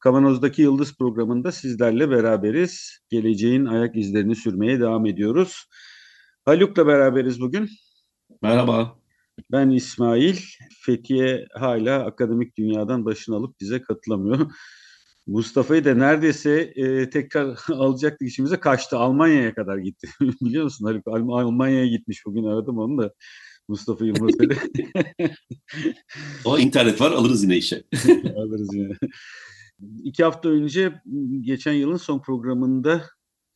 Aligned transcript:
Kavanoz'daki 0.00 0.62
Yıldız 0.62 0.96
programında 0.96 1.52
sizlerle 1.52 2.10
beraberiz. 2.10 2.98
Geleceğin 3.10 3.64
ayak 3.64 3.96
izlerini 3.96 4.36
sürmeye 4.36 4.80
devam 4.80 5.06
ediyoruz. 5.06 5.64
Haluk'la 6.44 6.86
beraberiz 6.86 7.40
bugün. 7.40 7.68
Merhaba. 8.42 8.98
Ben 9.52 9.70
İsmail. 9.70 10.36
Fethiye 10.80 11.46
hala 11.54 12.04
akademik 12.04 12.56
dünyadan 12.58 13.04
başını 13.04 13.36
alıp 13.36 13.60
bize 13.60 13.82
katılamıyor. 13.82 14.50
Mustafa'yı 15.26 15.84
da 15.84 15.94
neredeyse 15.94 16.72
e, 16.76 17.10
tekrar 17.10 17.58
alacaktık 17.72 18.28
işimize 18.28 18.60
kaçtı. 18.60 18.96
Almanya'ya 18.96 19.54
kadar 19.54 19.78
gitti. 19.78 20.08
Biliyor 20.20 20.64
musun 20.64 20.84
Haluk? 20.84 21.08
Almanya'ya 21.08 21.86
gitmiş 21.86 22.26
bugün 22.26 22.44
aradım 22.44 22.78
onu 22.78 22.98
da. 22.98 23.12
Mustafa 23.68 24.04
Yılmaz'ı. 24.04 24.38
o 26.44 26.58
internet 26.58 27.00
var 27.00 27.10
alırız 27.10 27.42
yine 27.42 27.56
işe. 27.56 27.82
alırız 28.36 28.74
yine. 28.74 28.96
İki 30.04 30.24
hafta 30.24 30.48
önce 30.48 31.02
geçen 31.40 31.72
yılın 31.72 31.96
son 31.96 32.22
programında 32.22 33.04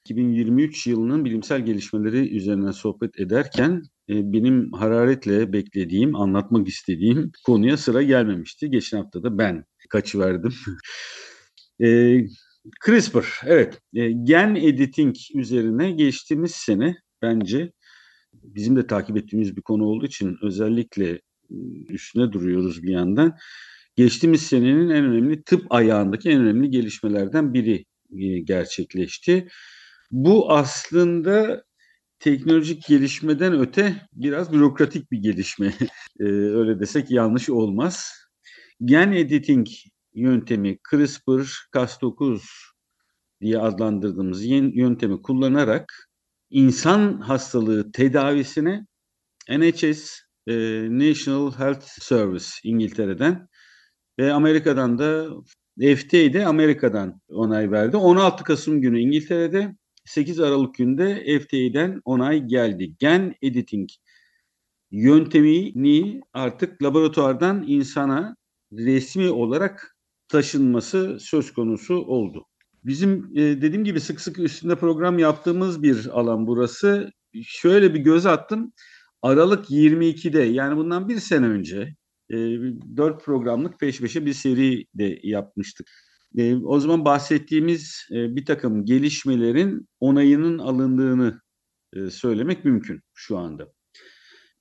2023 0.04 0.86
yılının 0.86 1.24
bilimsel 1.24 1.64
gelişmeleri 1.64 2.36
üzerine 2.36 2.72
sohbet 2.72 3.20
ederken 3.20 3.82
e, 4.08 4.32
benim 4.32 4.72
hararetle 4.72 5.52
beklediğim, 5.52 6.16
anlatmak 6.16 6.68
istediğim 6.68 7.32
konuya 7.46 7.76
sıra 7.76 8.02
gelmemişti. 8.02 8.70
Geçen 8.70 8.98
hafta 8.98 9.22
da 9.22 9.38
ben 9.38 9.64
kaçıverdim. 9.90 10.52
e, 11.82 12.18
CRISPR, 12.86 13.40
evet. 13.46 13.80
E, 13.94 14.12
gen 14.12 14.54
editing 14.54 15.16
üzerine 15.34 15.90
geçtiğimiz 15.90 16.50
sene 16.50 16.96
bence 17.22 17.72
bizim 18.32 18.76
de 18.76 18.86
takip 18.86 19.16
ettiğimiz 19.16 19.56
bir 19.56 19.62
konu 19.62 19.84
olduğu 19.84 20.06
için 20.06 20.38
özellikle 20.42 21.20
üstüne 21.88 22.32
duruyoruz 22.32 22.82
bir 22.82 22.92
yandan. 22.92 23.36
Geçtiğimiz 23.96 24.42
senenin 24.42 24.90
en 24.90 25.04
önemli 25.04 25.42
tıp 25.42 25.66
ayağındaki 25.70 26.30
en 26.30 26.40
önemli 26.40 26.70
gelişmelerden 26.70 27.54
biri 27.54 27.84
gerçekleşti. 28.44 29.48
Bu 30.10 30.52
aslında 30.52 31.64
teknolojik 32.18 32.86
gelişmeden 32.86 33.60
öte 33.60 33.96
biraz 34.12 34.52
bürokratik 34.52 35.12
bir 35.12 35.18
gelişme. 35.18 35.74
Öyle 36.20 36.80
desek 36.80 37.10
yanlış 37.10 37.50
olmaz. 37.50 38.12
Gen 38.84 39.12
editing 39.12 39.66
yöntemi 40.14 40.78
CRISPR-Cas9 40.92 42.40
diye 43.40 43.58
adlandırdığımız 43.58 44.44
yöntemi 44.44 45.22
kullanarak 45.22 46.10
insan 46.50 47.20
hastalığı 47.20 47.92
tedavisine 47.92 48.86
NHS 49.48 50.20
e, 50.46 50.54
National 50.90 51.52
Health 51.52 51.86
Service 51.86 52.46
İngiltere'den 52.64 53.48
ve 54.22 54.32
Amerika'dan 54.32 54.98
da 54.98 55.28
FDA'de 55.78 56.46
Amerika'dan 56.46 57.20
onay 57.28 57.70
verdi. 57.70 57.96
16 57.96 58.44
Kasım 58.44 58.80
günü 58.80 59.00
İngiltere'de 59.00 59.76
8 60.04 60.40
Aralık 60.40 60.74
günde 60.74 61.38
FDA'den 61.40 62.00
onay 62.04 62.46
geldi. 62.46 62.94
Gen 62.98 63.34
editing 63.42 63.88
yöntemini 64.90 66.20
artık 66.32 66.82
laboratuvardan 66.82 67.64
insana 67.66 68.36
resmi 68.72 69.30
olarak 69.30 69.96
taşınması 70.28 71.16
söz 71.20 71.52
konusu 71.52 71.94
oldu. 71.94 72.46
Bizim 72.84 73.30
e, 73.34 73.40
dediğim 73.40 73.84
gibi 73.84 74.00
sık 74.00 74.20
sık 74.20 74.38
üstünde 74.38 74.76
program 74.76 75.18
yaptığımız 75.18 75.82
bir 75.82 76.06
alan 76.20 76.46
burası. 76.46 77.12
Şöyle 77.44 77.94
bir 77.94 78.00
göz 78.00 78.26
attım. 78.26 78.72
Aralık 79.22 79.70
22'de 79.70 80.42
yani 80.42 80.76
bundan 80.76 81.08
bir 81.08 81.18
sene 81.18 81.46
önce 81.46 81.94
e, 82.30 82.36
4 82.96 83.24
programlık 83.24 83.80
peş 83.80 84.00
peşe 84.00 84.26
bir 84.26 84.32
seri 84.32 84.86
de 84.94 85.20
yapmıştık. 85.22 85.88
E, 86.36 86.56
o 86.56 86.80
zaman 86.80 87.04
bahsettiğimiz 87.04 88.06
e, 88.10 88.36
bir 88.36 88.44
takım 88.44 88.84
gelişmelerin 88.84 89.88
onayının 90.00 90.58
alındığını 90.58 91.40
e, 91.92 92.10
söylemek 92.10 92.64
mümkün 92.64 93.00
şu 93.14 93.38
anda. 93.38 93.72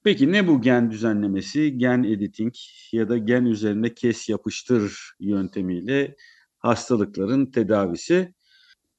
Peki 0.03 0.31
ne 0.31 0.47
bu 0.47 0.61
gen 0.61 0.91
düzenlemesi, 0.91 1.77
gen 1.77 2.03
editing 2.03 2.53
ya 2.91 3.09
da 3.09 3.17
gen 3.17 3.45
üzerinde 3.45 3.93
kes 3.93 4.29
yapıştır 4.29 5.13
yöntemiyle 5.19 6.15
hastalıkların 6.57 7.45
tedavisi. 7.51 8.33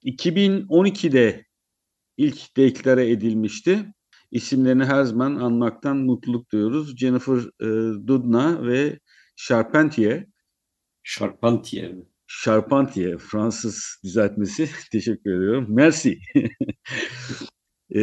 2012'de 0.04 1.46
ilk 2.16 2.56
deklare 2.56 3.10
edilmişti. 3.10 3.92
İsimlerini 4.32 4.84
her 4.84 5.04
zaman 5.04 5.36
anmaktan 5.36 5.96
mutluluk 5.96 6.52
duyuyoruz. 6.52 6.96
Jennifer 6.96 7.36
e, 7.36 7.66
Doudna 8.08 8.66
ve 8.66 8.98
Charpentier. 9.36 10.26
Charpentier 11.04 11.92
mi? 11.92 12.04
Charpentier, 12.44 13.18
Fransız 13.18 14.00
düzeltmesi. 14.04 14.70
Teşekkür 14.92 15.30
ediyorum. 15.36 15.66
Merci. 15.68 16.18
e, 17.90 18.02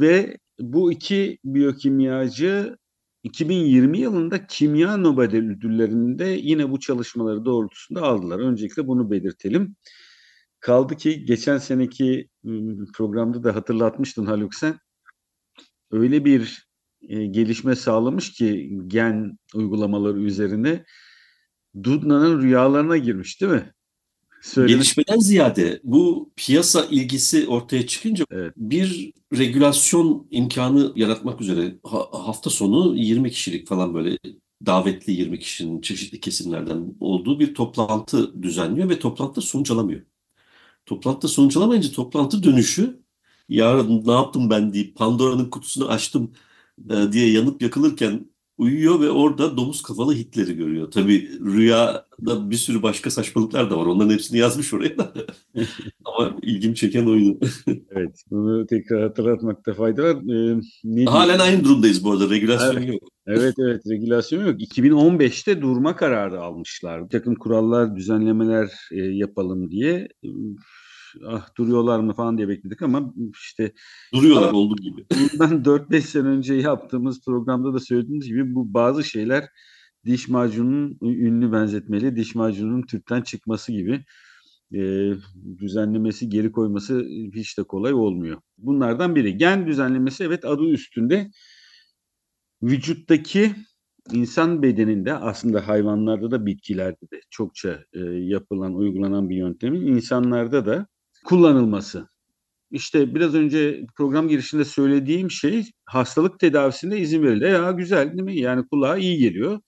ve 0.00 0.38
bu 0.60 0.92
iki 0.92 1.38
biyokimyacı 1.44 2.76
2020 3.22 3.98
yılında 3.98 4.46
Kimya 4.46 4.96
Nobel 4.96 5.36
ödüllerinde 5.36 6.24
yine 6.24 6.70
bu 6.70 6.80
çalışmaları 6.80 7.44
doğrultusunda 7.44 8.02
aldılar. 8.02 8.38
Öncelikle 8.38 8.86
bunu 8.86 9.10
belirtelim. 9.10 9.76
Kaldı 10.60 10.96
ki 10.96 11.24
geçen 11.24 11.58
seneki 11.58 12.28
programda 12.94 13.44
da 13.44 13.54
hatırlatmıştın 13.54 14.26
Haluk 14.26 14.54
sen. 14.54 14.78
Öyle 15.90 16.24
bir 16.24 16.68
e, 17.08 17.26
gelişme 17.26 17.76
sağlamış 17.76 18.32
ki 18.32 18.78
gen 18.86 19.38
uygulamaları 19.54 20.20
üzerine 20.20 20.84
Dudna'nın 21.82 22.42
rüyalarına 22.42 22.96
girmiş 22.96 23.40
değil 23.40 23.52
mi? 23.52 23.72
Söylemek... 24.42 24.74
Gelişmeden 24.74 25.18
ziyade 25.18 25.80
bu 25.84 26.32
piyasa 26.36 26.84
ilgisi 26.90 27.48
ortaya 27.48 27.86
çıkınca 27.86 28.24
evet. 28.30 28.52
bir 28.56 29.12
regülasyon 29.36 30.26
imkanı 30.30 30.92
yaratmak 30.96 31.40
üzere 31.40 31.78
ha, 31.84 31.98
hafta 32.12 32.50
sonu 32.50 32.96
20 32.96 33.30
kişilik 33.30 33.68
falan 33.68 33.94
böyle 33.94 34.18
davetli 34.66 35.12
20 35.12 35.38
kişinin 35.38 35.80
çeşitli 35.80 36.20
kesimlerden 36.20 36.94
olduğu 37.00 37.40
bir 37.40 37.54
toplantı 37.54 38.42
düzenliyor 38.42 38.88
ve 38.88 38.98
toplantıda 38.98 39.40
sonuç 39.40 39.70
alamıyor. 39.70 40.02
Toplantıda 40.86 41.28
sonuç 41.28 41.56
alamayınca 41.56 41.92
toplantı 41.92 42.42
dönüşü 42.42 43.05
yarın 43.48 44.06
ne 44.06 44.12
yaptım 44.12 44.50
ben 44.50 44.72
deyip 44.72 44.96
Pandora'nın 44.96 45.50
kutusunu 45.50 45.88
açtım 45.88 46.32
e, 46.90 47.12
diye 47.12 47.32
yanıp 47.32 47.62
yakılırken 47.62 48.26
uyuyor 48.58 49.00
ve 49.00 49.10
orada 49.10 49.56
domuz 49.56 49.82
kafalı 49.82 50.14
Hitler'i 50.14 50.56
görüyor. 50.56 50.90
Tabii 50.90 51.30
rüyada 51.44 52.50
bir 52.50 52.56
sürü 52.56 52.82
başka 52.82 53.10
saçmalıklar 53.10 53.70
da 53.70 53.78
var. 53.78 53.86
Onların 53.86 54.10
hepsini 54.10 54.38
yazmış 54.38 54.74
oraya 54.74 54.98
da. 54.98 55.12
Ama 56.04 56.36
ilgim 56.42 56.74
çeken 56.74 57.06
oydu. 57.06 57.38
evet, 57.90 58.22
bunu 58.30 58.66
tekrar 58.66 59.02
hatırlatmakta 59.02 59.74
fayda 59.74 60.02
var. 60.02 60.16
Ee, 60.16 60.60
ne 60.84 61.04
Halen 61.04 61.38
aynı 61.38 61.64
durumdayız 61.64 62.04
bu 62.04 62.12
arada. 62.12 62.30
Regülasyon 62.30 62.76
evet. 62.76 62.88
yok. 62.88 63.02
Evet 63.26 63.54
evet 63.58 63.82
regülasyon 63.90 64.46
yok. 64.46 64.60
2015'te 64.60 65.62
durma 65.62 65.96
kararı 65.96 66.40
almışlar. 66.40 67.04
Bir 67.04 67.08
takım 67.08 67.34
kurallar, 67.34 67.96
düzenlemeler 67.96 68.70
e, 68.92 68.96
yapalım 68.96 69.70
diye 69.70 70.08
ah 71.26 71.56
duruyorlar 71.58 72.00
mı 72.00 72.14
falan 72.14 72.38
diye 72.38 72.48
bekledik 72.48 72.82
ama 72.82 73.14
işte 73.34 73.72
duruyorlar 74.14 74.52
olduğu 74.52 74.76
gibi. 74.76 75.06
Bundan 75.32 75.64
4-5 75.64 76.00
sene 76.00 76.28
önce 76.28 76.54
yaptığımız 76.54 77.20
programda 77.24 77.74
da 77.74 77.78
söylediğimiz 77.78 78.26
gibi 78.26 78.54
bu 78.54 78.74
bazı 78.74 79.04
şeyler 79.04 79.48
diş 80.06 80.28
macununun 80.28 80.98
ünlü 81.02 81.52
benzetmeli 81.52 82.16
diş 82.16 82.34
macununun 82.34 82.82
tüpten 82.82 83.22
çıkması 83.22 83.72
gibi 83.72 84.04
e, 84.74 85.12
düzenlemesi 85.58 86.28
geri 86.28 86.52
koyması 86.52 87.06
hiç 87.34 87.58
de 87.58 87.62
kolay 87.62 87.94
olmuyor. 87.94 88.40
Bunlardan 88.58 89.14
biri 89.14 89.36
gen 89.36 89.66
düzenlemesi 89.66 90.24
evet 90.24 90.44
adı 90.44 90.64
üstünde 90.64 91.30
vücuttaki 92.62 93.54
insan 94.12 94.62
bedeninde 94.62 95.14
aslında 95.14 95.68
hayvanlarda 95.68 96.30
da 96.30 96.46
bitkilerde 96.46 97.10
de 97.12 97.20
çokça 97.30 97.84
e, 97.92 98.00
yapılan 98.04 98.74
uygulanan 98.74 99.30
bir 99.30 99.36
yöntemin 99.36 99.86
insanlarda 99.86 100.66
da 100.66 100.86
kullanılması. 101.26 102.08
İşte 102.70 103.14
biraz 103.14 103.34
önce 103.34 103.86
program 103.96 104.28
girişinde 104.28 104.64
söylediğim 104.64 105.30
şey 105.30 105.64
hastalık 105.86 106.40
tedavisinde 106.40 106.98
izin 106.98 107.22
verildi. 107.22 107.44
Ya 107.44 107.70
güzel 107.70 108.12
değil 108.12 108.22
mi? 108.22 108.38
Yani 108.40 108.66
kulağa 108.70 108.96
iyi 108.96 109.18
geliyor. 109.18 109.60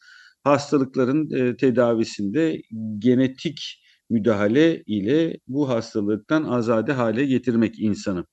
Hastalıkların 0.44 1.30
e, 1.34 1.56
tedavisinde 1.56 2.62
genetik 2.98 3.82
müdahale 4.10 4.82
ile 4.86 5.38
bu 5.48 5.68
hastalıktan 5.68 6.44
azade 6.44 6.92
hale 6.92 7.26
getirmek 7.26 7.78
insanı. 7.80 8.24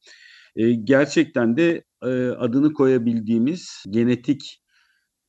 E, 0.55 0.71
gerçekten 0.71 1.57
de 1.57 1.83
e, 2.03 2.07
adını 2.27 2.73
koyabildiğimiz 2.73 3.83
genetik 3.89 4.61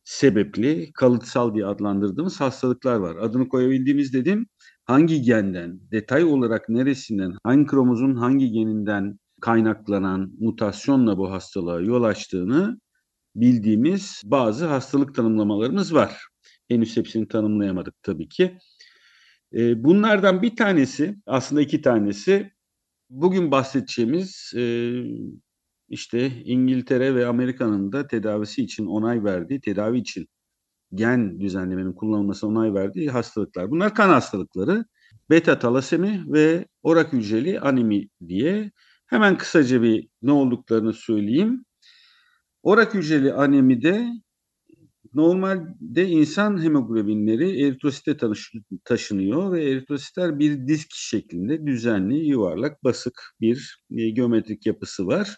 sebepli 0.04 0.92
kalıtsal 0.94 1.54
diye 1.54 1.66
adlandırdığımız 1.66 2.40
hastalıklar 2.40 2.96
var. 2.96 3.16
Adını 3.16 3.49
koyabildiğimiz 3.49 4.12
dedim 4.12 4.46
hangi 4.87 5.23
genden, 5.23 5.81
detay 5.93 6.25
olarak 6.25 6.69
neresinden, 6.69 7.33
hangi 7.44 7.67
kromozun 7.67 8.15
hangi 8.15 8.50
geninden 8.50 9.19
kaynaklanan 9.41 10.33
mutasyonla 10.41 11.19
bu 11.19 11.31
hastalığa 11.31 11.81
yol 11.81 12.03
açtığını 12.03 12.81
bildiğimiz 13.37 14.23
bazı 14.25 14.67
hastalık 14.67 15.15
tanımlamalarımız 15.15 15.94
var. 15.94 16.27
Henüz 16.69 16.97
hepsini 16.97 17.29
tanımlayamadık 17.29 17.94
tabii 18.03 18.29
ki. 18.29 18.59
E, 19.55 19.85
bunlardan 19.85 20.43
bir 20.43 20.56
tanesi, 20.56 21.17
aslında 21.27 21.62
iki 21.62 21.83
tanesi, 21.83 22.53
bugün 23.11 23.50
bahsedeceğimiz 23.50 24.53
e, 24.56 24.93
işte 25.88 26.43
İngiltere 26.44 27.15
ve 27.15 27.27
Amerika'nın 27.27 27.93
da 27.93 28.06
tedavisi 28.06 28.62
için 28.62 28.87
onay 28.87 29.25
verdiği, 29.25 29.61
tedavi 29.61 29.99
için 29.99 30.29
gen 30.94 31.41
düzenlemenin 31.41 31.93
kullanılması 31.93 32.47
onay 32.47 32.75
verdiği 32.75 33.11
hastalıklar. 33.11 33.71
Bunlar 33.71 33.94
kan 33.94 34.09
hastalıkları. 34.09 34.85
Beta 35.31 35.59
talasemi 35.59 36.25
ve 36.27 36.67
orak 36.83 37.12
hücreli 37.12 37.61
anemi 37.61 38.09
diye 38.29 38.71
hemen 39.06 39.38
kısaca 39.38 39.83
bir 39.83 40.09
ne 40.23 40.33
olduklarını 40.33 40.93
söyleyeyim. 40.93 41.65
Orak 42.62 42.94
hücreli 42.94 43.33
anemide 43.33 44.09
normalde 45.15 46.09
insan 46.09 46.62
hemoglobinleri 46.62 47.62
eritrosite 47.62 48.17
taşınıyor 48.85 49.53
ve 49.53 49.65
eritrositler 49.65 50.38
bir 50.38 50.67
disk 50.69 50.88
şeklinde 50.94 51.67
düzenli, 51.67 52.27
yuvarlak, 52.27 52.85
basık 52.85 53.23
bir 53.41 53.83
e, 53.91 54.11
geometrik 54.11 54.67
yapısı 54.67 55.06
var. 55.06 55.37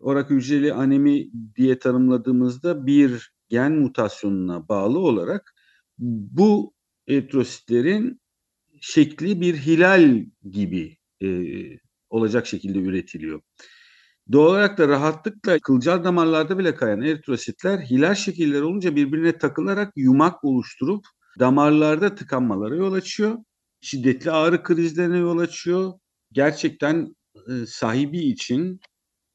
Orak 0.00 0.30
hücreli 0.30 0.72
anemi 0.72 1.26
diye 1.56 1.78
tanımladığımızda 1.78 2.86
bir 2.86 3.30
gen 3.48 3.72
mutasyonuna 3.72 4.68
bağlı 4.68 4.98
olarak 4.98 5.54
bu 5.98 6.74
eritrositlerin 7.08 8.20
şekli 8.80 9.40
bir 9.40 9.56
hilal 9.56 10.24
gibi 10.50 10.96
e, 11.22 11.28
olacak 12.10 12.46
şekilde 12.46 12.78
üretiliyor. 12.78 13.40
Doğal 14.32 14.50
olarak 14.50 14.78
da 14.78 14.88
rahatlıkla 14.88 15.58
kılcal 15.58 16.04
damarlarda 16.04 16.58
bile 16.58 16.74
kayan 16.74 17.02
eritrositler 17.02 17.78
hilal 17.78 18.14
şekilleri 18.14 18.62
olunca 18.62 18.96
birbirine 18.96 19.38
takılarak 19.38 19.92
yumak 19.96 20.44
oluşturup 20.44 21.04
damarlarda 21.38 22.14
tıkanmalara 22.14 22.76
yol 22.76 22.92
açıyor. 22.92 23.38
Şiddetli 23.80 24.30
ağrı 24.30 24.62
krizlerine 24.62 25.18
yol 25.18 25.38
açıyor. 25.38 25.92
Gerçekten 26.32 27.16
e, 27.48 27.66
sahibi 27.66 28.18
için 28.18 28.80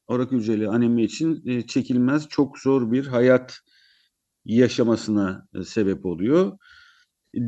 orak 0.06 0.32
hücreli 0.32 0.68
anemi 0.68 1.02
için 1.04 1.42
e, 1.46 1.66
çekilmez 1.66 2.28
çok 2.28 2.58
zor 2.58 2.92
bir 2.92 3.06
hayat 3.06 3.58
yaşamasına 4.44 5.46
e, 5.54 5.64
sebep 5.64 6.06
oluyor. 6.06 6.52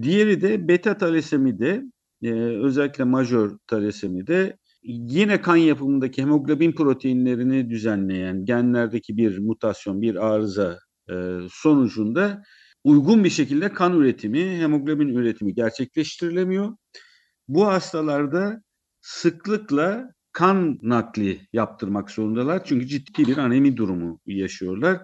Diğeri 0.02 0.40
de 0.40 0.68
beta 0.68 0.96
talasemide 0.96 1.82
e, 2.22 2.32
özellikle 2.32 3.04
majör 3.04 3.58
talasemide 3.66 4.58
yine 4.82 5.40
kan 5.40 5.56
yapımındaki 5.56 6.22
hemoglobin 6.22 6.72
proteinlerini 6.72 7.70
düzenleyen 7.70 8.44
genlerdeki 8.44 9.16
bir 9.16 9.38
mutasyon, 9.38 10.02
bir 10.02 10.26
arıza 10.26 10.78
e, 11.10 11.38
sonucunda 11.50 12.42
uygun 12.84 13.24
bir 13.24 13.30
şekilde 13.30 13.72
kan 13.72 13.98
üretimi, 14.00 14.58
hemoglobin 14.58 15.08
üretimi 15.08 15.54
gerçekleştirilemiyor. 15.54 16.76
Bu 17.48 17.66
hastalarda 17.66 18.62
sıklıkla 19.00 20.10
kan 20.32 20.78
nakli 20.82 21.40
yaptırmak 21.52 22.10
zorundalar. 22.10 22.64
Çünkü 22.64 22.86
ciddi 22.86 23.26
bir 23.26 23.36
anemi 23.36 23.76
durumu 23.76 24.20
yaşıyorlar. 24.26 25.00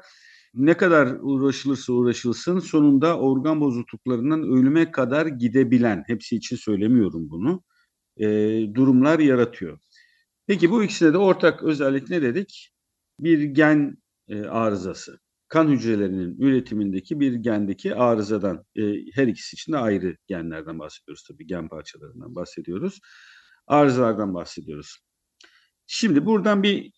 Ne 0.54 0.76
kadar 0.76 1.16
uğraşılırsa 1.20 1.92
uğraşılsın 1.92 2.58
sonunda 2.58 3.18
organ 3.18 3.60
bozukluklarından 3.60 4.42
ölüme 4.42 4.90
kadar 4.90 5.26
gidebilen, 5.26 6.04
hepsi 6.06 6.36
için 6.36 6.56
söylemiyorum 6.56 7.30
bunu, 7.30 7.62
e, 8.16 8.26
durumlar 8.74 9.18
yaratıyor. 9.18 9.78
Peki 10.46 10.70
bu 10.70 10.84
ikisine 10.84 11.12
de 11.12 11.18
ortak 11.18 11.62
özellik 11.62 12.10
ne 12.10 12.22
dedik? 12.22 12.72
Bir 13.20 13.42
gen 13.42 13.96
e, 14.28 14.42
arızası. 14.42 15.18
Kan 15.48 15.68
hücrelerinin 15.68 16.40
üretimindeki 16.40 17.20
bir 17.20 17.34
gendeki 17.34 17.94
arızadan, 17.94 18.64
e, 18.76 18.82
her 19.14 19.26
ikisi 19.26 19.54
için 19.54 19.72
de 19.72 19.78
ayrı 19.78 20.16
genlerden 20.26 20.78
bahsediyoruz 20.78 21.24
tabii, 21.28 21.46
gen 21.46 21.68
parçalarından 21.68 22.34
bahsediyoruz. 22.34 23.00
Arızalardan 23.66 24.34
bahsediyoruz. 24.34 24.98
Şimdi 25.86 26.26
buradan 26.26 26.62
bir 26.62 26.92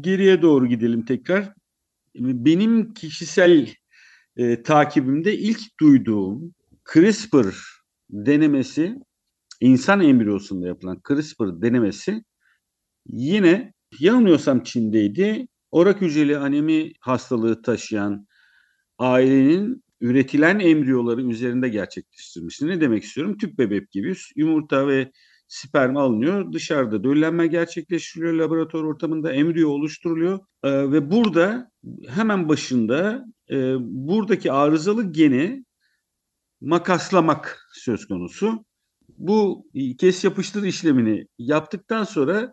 geriye 0.00 0.42
doğru 0.42 0.66
gidelim 0.66 1.04
tekrar. 1.04 1.54
Benim 2.18 2.94
kişisel 2.94 3.68
e, 4.36 4.62
takibimde 4.62 5.38
ilk 5.38 5.60
duyduğum 5.80 6.54
CRISPR 6.92 7.54
denemesi, 8.10 8.96
insan 9.60 10.00
embriyosunda 10.00 10.66
yapılan 10.66 11.00
CRISPR 11.08 11.62
denemesi 11.62 12.22
yine 13.06 13.72
yanılmıyorsam 14.00 14.62
Çin'deydi. 14.62 15.48
Orak 15.70 16.00
hücreli 16.00 16.38
anemi 16.38 16.92
hastalığı 17.00 17.62
taşıyan 17.62 18.26
ailenin 18.98 19.84
üretilen 20.00 20.58
embriyoları 20.58 21.22
üzerinde 21.22 21.68
gerçekleştirmişti. 21.68 22.66
Ne 22.66 22.80
demek 22.80 23.04
istiyorum? 23.04 23.38
Tüp 23.38 23.58
bebek 23.58 23.90
gibi 23.90 24.14
yumurta 24.36 24.88
ve 24.88 25.12
sperm 25.48 25.96
alınıyor. 25.96 26.52
Dışarıda 26.52 27.04
döllenme 27.04 27.46
gerçekleştiriliyor. 27.46 28.34
Laboratuvar 28.34 28.84
ortamında 28.84 29.32
embriyo 29.32 29.70
oluşturuluyor. 29.70 30.38
Ee, 30.64 30.92
ve 30.92 31.10
burada 31.10 31.70
hemen 32.08 32.48
başında 32.48 33.24
e, 33.50 33.76
buradaki 33.80 34.52
arızalı 34.52 35.12
geni 35.12 35.64
makaslamak 36.60 37.68
söz 37.72 38.06
konusu. 38.08 38.64
Bu 39.18 39.66
kes 39.98 40.24
yapıştır 40.24 40.62
işlemini 40.62 41.26
yaptıktan 41.38 42.04
sonra 42.04 42.52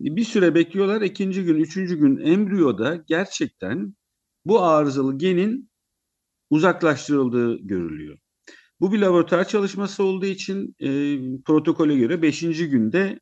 bir 0.00 0.24
süre 0.24 0.54
bekliyorlar. 0.54 1.02
İkinci 1.02 1.44
gün, 1.44 1.56
üçüncü 1.56 1.98
gün 1.98 2.16
embriyoda 2.16 2.96
gerçekten 3.06 3.94
bu 4.44 4.62
arızalı 4.62 5.18
genin 5.18 5.70
uzaklaştırıldığı 6.50 7.56
görülüyor. 7.56 8.18
Bu 8.80 8.92
bir 8.92 8.98
laboratuvar 8.98 9.48
çalışması 9.48 10.04
olduğu 10.04 10.26
için 10.26 10.74
e, 10.80 10.88
protokole 11.44 11.96
göre 11.96 12.22
5. 12.22 12.40
günde 12.40 13.20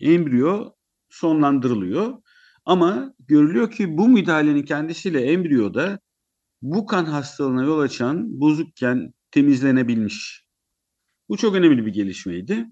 embriyo 0.00 0.72
sonlandırılıyor. 1.08 2.14
Ama 2.64 3.14
görülüyor 3.18 3.70
ki 3.70 3.98
bu 3.98 4.08
müdahalenin 4.08 4.62
kendisiyle 4.62 5.20
embriyoda 5.20 5.98
bu 6.62 6.86
kan 6.86 7.04
hastalığına 7.04 7.64
yol 7.64 7.78
açan 7.78 8.40
bozukken 8.40 9.12
temizlenebilmiş. 9.30 10.44
Bu 11.28 11.36
çok 11.36 11.54
önemli 11.54 11.86
bir 11.86 11.92
gelişmeydi. 11.92 12.66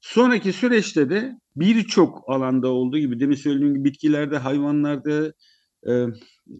Sonraki 0.00 0.52
süreçte 0.52 1.10
de 1.10 1.38
birçok 1.56 2.24
alanda 2.30 2.68
olduğu 2.68 2.98
gibi 2.98 3.20
demin 3.20 3.34
söylediğim 3.34 3.74
gibi 3.74 3.84
bitkilerde, 3.84 4.38
hayvanlarda, 4.38 5.32
e, 5.88 6.06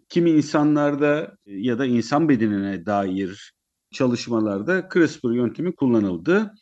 kimi 0.09 0.31
insanlarda 0.31 1.37
ya 1.47 1.79
da 1.79 1.87
insan 1.87 2.29
bedenine 2.29 2.87
dair 2.87 3.55
çalışmalarda 3.95 4.89
CRISPR 4.93 5.31
yöntemi 5.31 5.75
kullanıldı. 5.75 6.55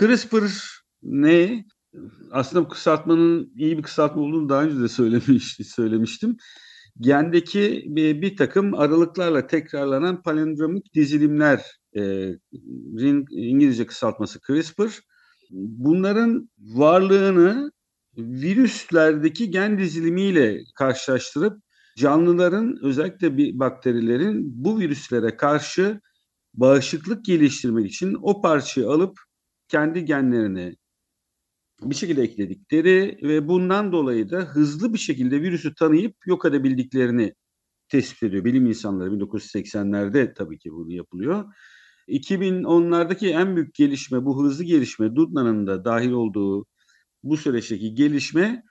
CRISPR 0.00 0.42
ne? 1.02 1.64
Aslında 2.30 2.64
bu 2.64 2.68
kısaltmanın 2.68 3.52
iyi 3.56 3.78
bir 3.78 3.82
kısaltma 3.82 4.22
olduğunu 4.22 4.48
daha 4.48 4.62
önce 4.62 4.80
de 4.80 4.88
söylemiş, 4.88 5.56
söylemiştim. 5.74 6.36
Gendeki 7.00 7.84
bir, 7.86 8.22
bir 8.22 8.36
takım 8.36 8.74
aralıklarla 8.74 9.46
tekrarlanan 9.46 10.22
palindromik 10.22 10.94
dizilimlerin 10.94 11.62
İngilizce 13.30 13.86
kısaltması 13.86 14.40
CRISPR. 14.46 15.00
Bunların 15.50 16.50
varlığını 16.58 17.72
virüslerdeki 18.16 19.50
gen 19.50 19.78
dizilimiyle 19.78 20.64
karşılaştırıp 20.74 21.62
canlıların 21.96 22.78
özellikle 22.82 23.36
bir 23.36 23.58
bakterilerin 23.58 24.64
bu 24.64 24.78
virüslere 24.78 25.36
karşı 25.36 26.00
bağışıklık 26.54 27.24
geliştirmek 27.24 27.86
için 27.86 28.16
o 28.22 28.42
parçayı 28.42 28.88
alıp 28.88 29.18
kendi 29.68 30.04
genlerine 30.04 30.76
bir 31.82 31.94
şekilde 31.94 32.22
ekledikleri 32.22 33.18
ve 33.22 33.48
bundan 33.48 33.92
dolayı 33.92 34.30
da 34.30 34.36
hızlı 34.36 34.92
bir 34.92 34.98
şekilde 34.98 35.42
virüsü 35.42 35.74
tanıyıp 35.74 36.16
yok 36.26 36.44
edebildiklerini 36.44 37.34
tespit 37.88 38.22
ediyor. 38.22 38.44
Bilim 38.44 38.66
insanları 38.66 39.10
1980'lerde 39.10 40.34
tabii 40.34 40.58
ki 40.58 40.72
bunu 40.72 40.92
yapılıyor. 40.92 41.44
2010'lardaki 42.08 43.28
en 43.28 43.56
büyük 43.56 43.74
gelişme 43.74 44.24
bu 44.24 44.44
hızlı 44.44 44.64
gelişme 44.64 45.16
Dudna'nın 45.16 45.66
da 45.66 45.84
dahil 45.84 46.10
olduğu 46.10 46.66
bu 47.22 47.36
süreçteki 47.36 47.94
gelişme 47.94 48.62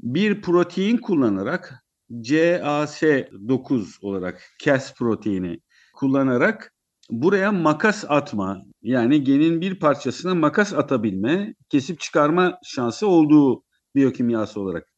bir 0.00 0.42
protein 0.42 0.96
kullanarak 0.96 1.84
CAS9 2.10 3.98
olarak 4.00 4.42
Cas 4.64 4.94
proteini 4.94 5.60
kullanarak 5.94 6.72
buraya 7.10 7.52
makas 7.52 8.04
atma 8.08 8.62
yani 8.82 9.24
genin 9.24 9.60
bir 9.60 9.78
parçasına 9.78 10.34
makas 10.34 10.72
atabilme, 10.74 11.54
kesip 11.68 12.00
çıkarma 12.00 12.58
şansı 12.64 13.06
olduğu 13.06 13.64
biyokimyası 13.94 14.60
olarak 14.60 14.88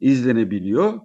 izlenebiliyor. 0.00 1.00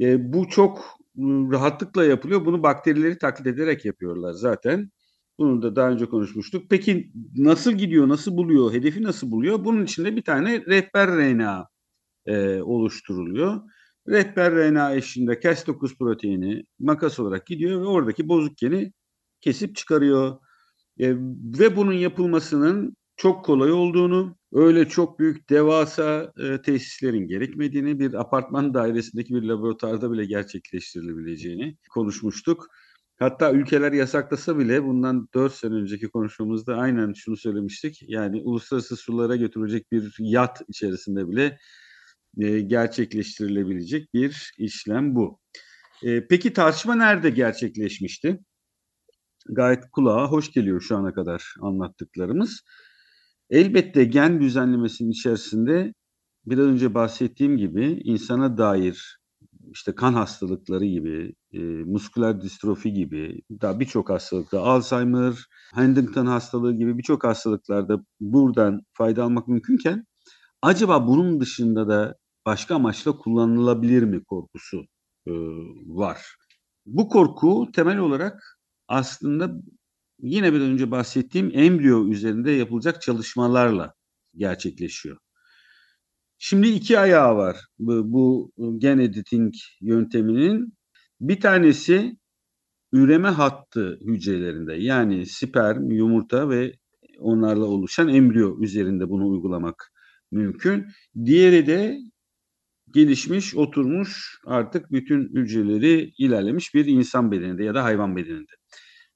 E, 0.00 0.32
bu 0.32 0.48
çok 0.48 0.96
rahatlıkla 1.18 2.04
yapılıyor. 2.04 2.44
Bunu 2.44 2.62
bakterileri 2.62 3.18
taklit 3.18 3.46
ederek 3.46 3.84
yapıyorlar 3.84 4.32
zaten. 4.32 4.90
Bunu 5.38 5.62
da 5.62 5.76
daha 5.76 5.90
önce 5.90 6.06
konuşmuştuk. 6.06 6.64
Peki 6.70 7.12
nasıl 7.36 7.72
gidiyor, 7.72 8.08
nasıl 8.08 8.36
buluyor, 8.36 8.72
hedefi 8.72 9.02
nasıl 9.02 9.30
buluyor? 9.30 9.64
Bunun 9.64 9.84
için 9.84 10.04
de 10.04 10.16
bir 10.16 10.22
tane 10.22 10.64
rehber 10.66 11.08
RNA 11.08 11.68
e, 12.26 12.62
oluşturuluyor. 12.62 13.60
Rehber 14.08 14.52
RNA 14.52 14.94
eşliğinde 14.94 15.32
Cas9 15.32 15.98
proteini 15.98 16.62
makas 16.78 17.18
olarak 17.20 17.46
gidiyor 17.46 17.80
ve 17.80 17.86
oradaki 17.86 18.28
bozuk 18.28 18.56
geni 18.56 18.92
kesip 19.46 19.76
çıkarıyor. 19.76 20.38
E, 20.98 21.14
ve 21.58 21.76
bunun 21.76 21.92
yapılmasının 21.92 22.96
çok 23.16 23.44
kolay 23.44 23.72
olduğunu, 23.72 24.36
öyle 24.52 24.88
çok 24.88 25.18
büyük 25.18 25.50
devasa 25.50 26.32
e, 26.38 26.62
tesislerin 26.62 27.28
gerekmediğini, 27.28 27.98
bir 27.98 28.14
apartman 28.14 28.74
dairesindeki 28.74 29.34
bir 29.34 29.42
laboratuvarda 29.42 30.12
bile 30.12 30.24
gerçekleştirilebileceğini 30.24 31.76
konuşmuştuk. 31.90 32.66
Hatta 33.18 33.52
ülkeler 33.52 33.92
yasaklasa 33.92 34.58
bile 34.58 34.84
bundan 34.84 35.28
4 35.34 35.52
sene 35.54 35.74
önceki 35.74 36.08
konuşmamızda 36.08 36.76
aynen 36.76 37.12
şunu 37.12 37.36
söylemiştik. 37.36 38.02
Yani 38.08 38.42
uluslararası 38.44 38.96
sulara 38.96 39.36
götürecek 39.36 39.92
bir 39.92 40.14
yat 40.18 40.62
içerisinde 40.68 41.28
bile 41.28 41.58
e, 42.38 42.60
gerçekleştirilebilecek 42.60 44.14
bir 44.14 44.52
işlem 44.58 45.14
bu. 45.14 45.40
E, 46.02 46.26
peki 46.26 46.52
tartışma 46.52 46.94
nerede 46.94 47.30
gerçekleşmişti? 47.30 48.38
Gayet 49.48 49.90
kulağa 49.92 50.30
hoş 50.30 50.52
geliyor 50.52 50.80
şu 50.80 50.96
ana 50.96 51.14
kadar 51.14 51.54
anlattıklarımız. 51.60 52.60
Elbette 53.50 54.04
gen 54.04 54.40
düzenlemesinin 54.40 55.10
içerisinde 55.10 55.94
biraz 56.46 56.66
önce 56.66 56.94
bahsettiğim 56.94 57.56
gibi 57.56 57.84
insana 58.04 58.58
dair 58.58 59.18
işte 59.72 59.94
kan 59.94 60.12
hastalıkları 60.12 60.84
gibi, 60.84 61.34
e, 61.52 61.58
musküler 61.62 62.40
distrofi 62.40 62.92
gibi, 62.92 63.42
daha 63.62 63.80
birçok 63.80 64.10
hastalıkta, 64.10 64.60
Alzheimer, 64.60 65.34
Huntington 65.74 66.26
hastalığı 66.26 66.76
gibi 66.76 66.98
birçok 66.98 67.24
hastalıklarda 67.24 68.04
buradan 68.20 68.82
fayda 68.92 69.24
almak 69.24 69.48
mümkünken 69.48 70.04
acaba 70.62 71.06
bunun 71.08 71.40
dışında 71.40 71.88
da 71.88 72.14
başka 72.46 72.74
amaçla 72.74 73.16
kullanılabilir 73.16 74.02
mi 74.02 74.24
korkusu 74.24 74.86
e, 75.26 75.32
var. 75.86 76.36
Bu 76.86 77.08
korku 77.08 77.68
temel 77.74 77.98
olarak 77.98 78.55
aslında 78.88 79.50
yine 80.20 80.52
bir 80.52 80.60
önce 80.60 80.90
bahsettiğim 80.90 81.50
embriyo 81.54 82.08
üzerinde 82.08 82.50
yapılacak 82.50 83.02
çalışmalarla 83.02 83.94
gerçekleşiyor. 84.36 85.16
Şimdi 86.38 86.68
iki 86.68 86.98
ayağı 86.98 87.36
var 87.36 87.56
bu, 87.78 88.12
bu 88.12 88.52
gen 88.78 88.98
editing 88.98 89.54
yönteminin. 89.80 90.76
Bir 91.20 91.40
tanesi 91.40 92.16
üreme 92.92 93.28
hattı 93.28 93.98
hücrelerinde 94.06 94.74
yani 94.74 95.26
sperm, 95.26 95.90
yumurta 95.90 96.50
ve 96.50 96.72
onlarla 97.18 97.64
oluşan 97.64 98.08
embriyo 98.08 98.60
üzerinde 98.60 99.08
bunu 99.08 99.28
uygulamak 99.28 99.92
mümkün. 100.32 100.86
Diğeri 101.24 101.66
de 101.66 101.98
gelişmiş, 102.94 103.54
oturmuş 103.54 104.38
artık 104.46 104.92
bütün 104.92 105.34
hücreleri 105.34 106.12
ilerlemiş 106.18 106.74
bir 106.74 106.86
insan 106.86 107.30
bedeninde 107.32 107.64
ya 107.64 107.74
da 107.74 107.84
hayvan 107.84 108.16
bedeninde 108.16 108.52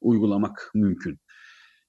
uygulamak 0.00 0.70
mümkün. 0.74 1.18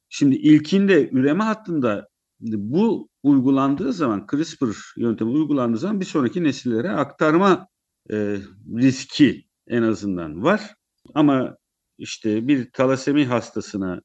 Şimdi 0.10 0.36
ilkinde 0.36 1.10
üreme 1.10 1.44
hattında 1.44 2.08
bu 2.42 3.10
uygulandığı 3.24 3.94
zaman 3.94 4.28
CRISPR 4.32 4.94
yöntemi 4.98 5.32
uygulandığı 5.32 5.78
zaman 5.78 6.00
bir 6.00 6.06
sonraki 6.06 6.44
nesillere 6.44 6.90
aktarma 6.90 7.68
e, 8.12 8.38
riski 8.78 9.46
en 9.68 9.84
azından 9.84 10.44
var. 10.44 10.76
Ama 11.14 11.58
işte 11.98 12.48
bir 12.48 12.72
talasemi 12.72 13.26
hastasına 13.26 14.02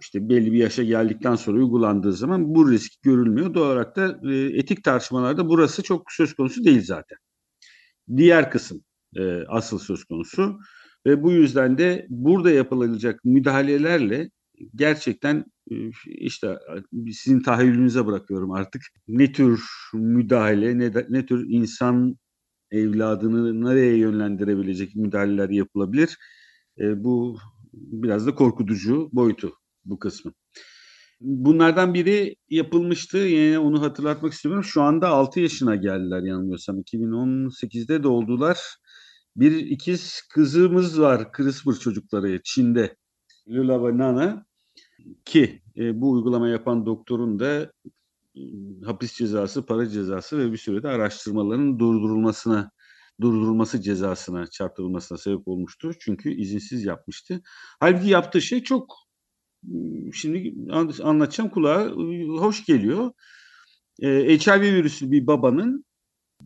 işte 0.00 0.28
belli 0.28 0.52
bir 0.52 0.58
yaşa 0.58 0.82
geldikten 0.82 1.36
sonra 1.36 1.58
uygulandığı 1.58 2.12
zaman 2.12 2.54
bu 2.54 2.70
risk 2.70 3.02
görülmüyor. 3.02 3.54
Doğal 3.54 3.66
olarak 3.66 3.96
da 3.96 4.20
e, 4.32 4.58
etik 4.58 4.84
tartışmalarda 4.84 5.48
burası 5.48 5.82
çok 5.82 6.12
söz 6.12 6.34
konusu 6.34 6.64
değil 6.64 6.84
zaten. 6.84 7.18
Diğer 8.16 8.50
kısım 8.50 8.84
e, 9.16 9.42
asıl 9.48 9.78
söz 9.78 10.04
konusu 10.04 10.58
ve 11.06 11.22
bu 11.22 11.32
yüzden 11.32 11.78
de 11.78 12.06
burada 12.08 12.50
yapılacak 12.50 13.24
müdahalelerle 13.24 14.30
gerçekten 14.74 15.44
e, 15.70 15.74
işte 16.06 16.58
sizin 17.12 17.40
tahayyülünüze 17.40 18.06
bırakıyorum 18.06 18.50
artık. 18.50 18.82
Ne 19.08 19.32
tür 19.32 19.64
müdahale, 19.94 20.78
ne, 20.78 20.92
ne 21.08 21.26
tür 21.26 21.46
insan 21.48 22.16
evladını 22.70 23.64
nereye 23.64 23.96
yönlendirebilecek 23.96 24.96
müdahaleler 24.96 25.50
yapılabilir? 25.50 26.18
E, 26.80 27.04
bu 27.04 27.38
biraz 27.72 28.26
da 28.26 28.34
korkutucu 28.34 29.10
boyutu 29.12 29.52
bu 29.84 29.98
kısmı. 29.98 30.32
Bunlardan 31.20 31.94
biri 31.94 32.36
yapılmıştı. 32.50 33.18
Yine 33.18 33.58
onu 33.58 33.82
hatırlatmak 33.82 34.32
istiyorum. 34.32 34.64
Şu 34.64 34.82
anda 34.82 35.08
6 35.08 35.40
yaşına 35.40 35.76
geldiler 35.76 36.22
yanılmıyorsam. 36.22 36.80
2018'de 36.80 38.02
doğdular. 38.02 38.58
Bir 39.36 39.52
ikiz 39.52 40.22
kızımız 40.22 41.00
var 41.00 41.32
CRISPR 41.36 41.72
çocukları 41.72 42.40
Çin'de. 42.44 42.96
Lula 43.48 43.86
ve 43.86 43.98
Nana 43.98 44.46
ki 45.24 45.62
e, 45.76 46.00
bu 46.00 46.10
uygulama 46.10 46.48
yapan 46.48 46.86
doktorun 46.86 47.38
da 47.38 47.72
e, 48.36 48.40
hapis 48.84 49.14
cezası, 49.14 49.66
para 49.66 49.88
cezası 49.88 50.38
ve 50.38 50.52
bir 50.52 50.56
sürede 50.56 50.88
araştırmaların 50.88 51.78
durdurulmasına 51.78 52.70
durdurulması 53.20 53.80
cezasına 53.80 54.46
çarptırılmasına 54.46 55.18
sebep 55.18 55.48
olmuştu. 55.48 55.92
Çünkü 56.00 56.30
izinsiz 56.30 56.84
yapmıştı. 56.84 57.42
Halbuki 57.80 58.08
yaptığı 58.08 58.42
şey 58.42 58.62
çok 58.62 58.94
şimdi 60.12 60.54
anlatacağım 61.02 61.50
kulağa 61.50 61.90
hoş 62.38 62.64
geliyor. 62.64 63.10
Ee, 64.02 64.38
HIV 64.38 64.62
virüsü 64.62 65.10
bir 65.10 65.26
babanın 65.26 65.84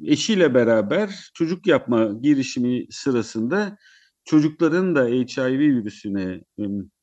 eşiyle 0.05 0.55
beraber 0.55 1.31
çocuk 1.35 1.67
yapma 1.67 2.13
girişimi 2.23 2.87
sırasında 2.91 3.79
çocukların 4.25 4.97
da 4.97 5.05
HIV 5.07 5.59
virüsüne 5.59 6.41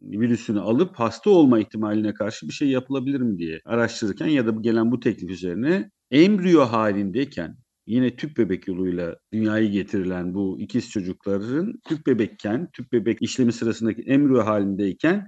virüsünü 0.02 0.60
alıp 0.60 0.96
hasta 0.96 1.30
olma 1.30 1.60
ihtimaline 1.60 2.14
karşı 2.14 2.48
bir 2.48 2.54
şey 2.54 2.68
yapılabilir 2.68 3.22
mi 3.22 3.38
diye 3.38 3.60
araştırırken 3.66 4.28
ya 4.28 4.48
da 4.48 4.52
gelen 4.62 4.92
bu 4.92 5.00
teklif 5.00 5.30
üzerine 5.30 5.92
embriyo 6.12 6.62
halindeyken 6.62 7.58
yine 7.88 8.16
tüp 8.16 8.38
bebek 8.38 8.68
yoluyla 8.68 9.16
dünyaya 9.34 9.66
getirilen 9.66 10.34
bu 10.34 10.60
ikiz 10.60 10.90
çocukların 10.90 11.74
tüp 11.88 12.08
bebekken, 12.08 12.68
tüp 12.74 12.92
bebek 12.92 13.22
işlemi 13.22 13.54
sırasındaki 13.54 14.02
embriyo 14.02 14.46
halindeyken 14.46 15.28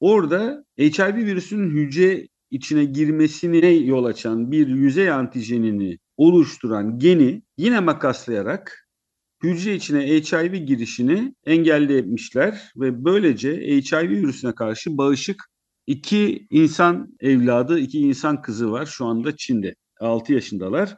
orada 0.00 0.64
HIV 0.78 1.16
virüsünün 1.16 1.70
hücre 1.70 2.28
içine 2.50 2.84
girmesine 2.84 3.68
yol 3.68 4.04
açan 4.04 4.50
bir 4.52 4.66
yüzey 4.66 5.10
antijenini 5.10 5.98
oluşturan 6.16 6.98
geni 6.98 7.42
yine 7.56 7.80
makaslayarak 7.80 8.88
hücre 9.42 9.74
içine 9.74 10.00
HIV 10.00 10.54
girişini 10.54 11.34
engellemişler 11.46 12.72
ve 12.76 13.04
böylece 13.04 13.52
HIV 13.52 14.10
virüsüne 14.10 14.54
karşı 14.54 14.98
bağışık 14.98 15.42
iki 15.86 16.46
insan 16.50 17.16
evladı, 17.20 17.78
iki 17.78 17.98
insan 17.98 18.42
kızı 18.42 18.70
var 18.70 18.86
şu 18.86 19.06
anda 19.06 19.36
Çin'de. 19.36 19.74
6 20.00 20.32
yaşındalar. 20.32 20.96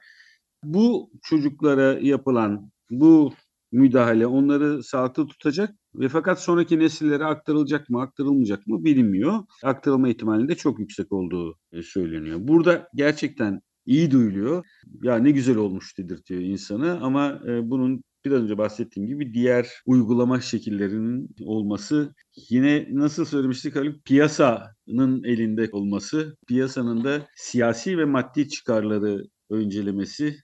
Bu 0.65 1.11
çocuklara 1.23 1.99
yapılan 2.01 2.71
bu 2.91 3.33
müdahale 3.73 4.27
onları 4.27 4.83
sağlıklı 4.83 5.27
tutacak 5.27 5.75
ve 5.95 6.09
fakat 6.09 6.43
sonraki 6.43 6.79
nesillere 6.79 7.25
aktarılacak 7.25 7.91
mı 7.91 8.01
aktarılmayacak 8.01 8.67
mı 8.67 8.85
bilinmiyor. 8.85 9.45
Aktarılma 9.65 10.09
ihtimalinde 10.09 10.55
çok 10.55 10.79
yüksek 10.79 11.13
olduğu 11.13 11.59
e, 11.73 11.83
söyleniyor. 11.83 12.39
Burada 12.43 12.89
gerçekten 12.95 13.61
iyi 13.89 14.11
duyuluyor. 14.11 14.65
Ya 15.03 15.17
ne 15.17 15.31
güzel 15.31 15.57
olmuş 15.57 15.99
dedirtiyor 15.99 16.41
insanı 16.41 17.01
ama 17.03 17.41
e, 17.47 17.71
bunun 17.71 18.03
biraz 18.25 18.43
önce 18.43 18.59
bahsettiğim 18.59 19.09
gibi 19.09 19.35
diğer 19.35 19.69
uygulama 19.87 20.41
şekillerinin 20.41 21.37
olması 21.45 22.15
yine 22.51 22.89
nasıl 22.91 23.25
söylemiştik 23.25 23.77
Haluk 23.77 24.05
piyasanın 24.05 25.25
elinde 25.25 25.69
olması, 25.73 26.37
piyasanın 26.49 27.05
da 27.05 27.27
siyasi 27.37 27.99
ve 27.99 28.05
maddi 28.05 28.49
çıkarları 28.49 29.25
öncelemesi 29.51 30.37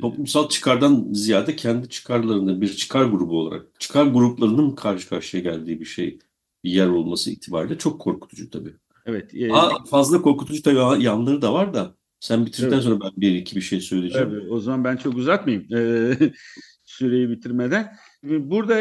toplumsal 0.00 0.48
çıkardan 0.48 1.08
ziyade 1.12 1.56
kendi 1.56 1.88
çıkarlarında 1.88 2.60
bir 2.60 2.68
çıkar 2.68 3.04
grubu 3.04 3.40
olarak, 3.40 3.80
çıkar 3.80 4.06
gruplarının 4.06 4.70
karşı 4.70 5.08
karşıya 5.08 5.42
geldiği 5.42 5.80
bir 5.80 5.84
şey 5.84 6.18
bir 6.64 6.70
yer 6.70 6.88
olması 6.88 7.30
itibariyle 7.30 7.78
çok 7.78 8.00
korkutucu 8.00 8.50
tabii. 8.50 8.74
Evet. 9.06 9.34
E, 9.34 9.52
Aa, 9.52 9.84
fazla 9.84 10.22
korkutucu 10.22 10.62
tabii 10.62 11.04
yanları 11.04 11.42
da 11.42 11.54
var 11.54 11.74
da 11.74 11.94
sen 12.22 12.46
bitirdikten 12.46 12.76
evet. 12.76 12.84
sonra 12.84 13.00
ben 13.00 13.10
bir 13.16 13.34
iki 13.34 13.56
bir 13.56 13.60
şey 13.60 13.80
söyleyeceğim. 13.80 14.30
Evet, 14.32 14.50
o 14.50 14.60
zaman 14.60 14.84
ben 14.84 14.96
çok 14.96 15.16
uzatmayayım. 15.16 15.66
Ee, 15.74 16.16
süreyi 16.84 17.30
bitirmeden. 17.30 17.96
Burada 18.22 18.80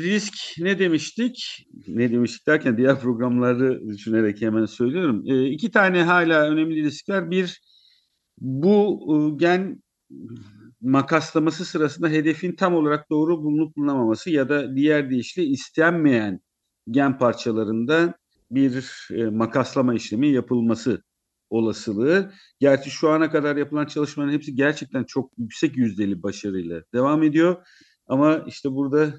risk 0.00 0.34
ne 0.58 0.78
demiştik? 0.78 1.66
Ne 1.88 2.12
demiştik 2.12 2.46
derken 2.46 2.76
diğer 2.76 3.00
programları 3.00 3.88
düşünerek 3.88 4.42
hemen 4.42 4.66
söylüyorum. 4.66 5.24
E, 5.26 5.46
iki 5.46 5.70
tane 5.70 6.02
hala 6.02 6.50
önemli 6.50 6.84
riskler. 6.84 7.30
Bir, 7.30 7.60
bu 8.38 9.00
e, 9.10 9.36
gen 9.36 9.82
makaslaması 10.80 11.64
sırasında 11.64 12.08
hedefin 12.08 12.56
tam 12.56 12.74
olarak 12.74 13.10
doğru 13.10 13.42
bulunup 13.42 13.76
bulunamaması 13.76 14.30
ya 14.30 14.48
da 14.48 14.76
diğer 14.76 15.10
deyişle 15.10 15.44
istenmeyen 15.44 16.40
gen 16.90 17.18
parçalarında 17.18 18.14
bir 18.50 18.84
makaslama 19.30 19.94
işlemi 19.94 20.28
yapılması 20.28 21.02
olasılığı. 21.50 22.32
Gerçi 22.60 22.90
şu 22.90 23.10
ana 23.10 23.30
kadar 23.30 23.56
yapılan 23.56 23.86
çalışmaların 23.86 24.32
hepsi 24.32 24.54
gerçekten 24.54 25.04
çok 25.04 25.32
yüksek 25.38 25.76
yüzdeli 25.76 26.22
başarıyla 26.22 26.82
devam 26.94 27.22
ediyor. 27.22 27.66
Ama 28.06 28.44
işte 28.46 28.72
burada 28.72 29.14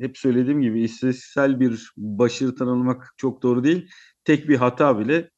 hep 0.00 0.18
söylediğim 0.18 0.62
gibi 0.62 0.82
istatistiksel 0.82 1.60
bir 1.60 1.90
başarı 1.96 2.54
tanımlamak 2.54 3.14
çok 3.16 3.42
doğru 3.42 3.64
değil. 3.64 3.88
Tek 4.24 4.48
bir 4.48 4.56
hata 4.56 4.98
bile 4.98 5.30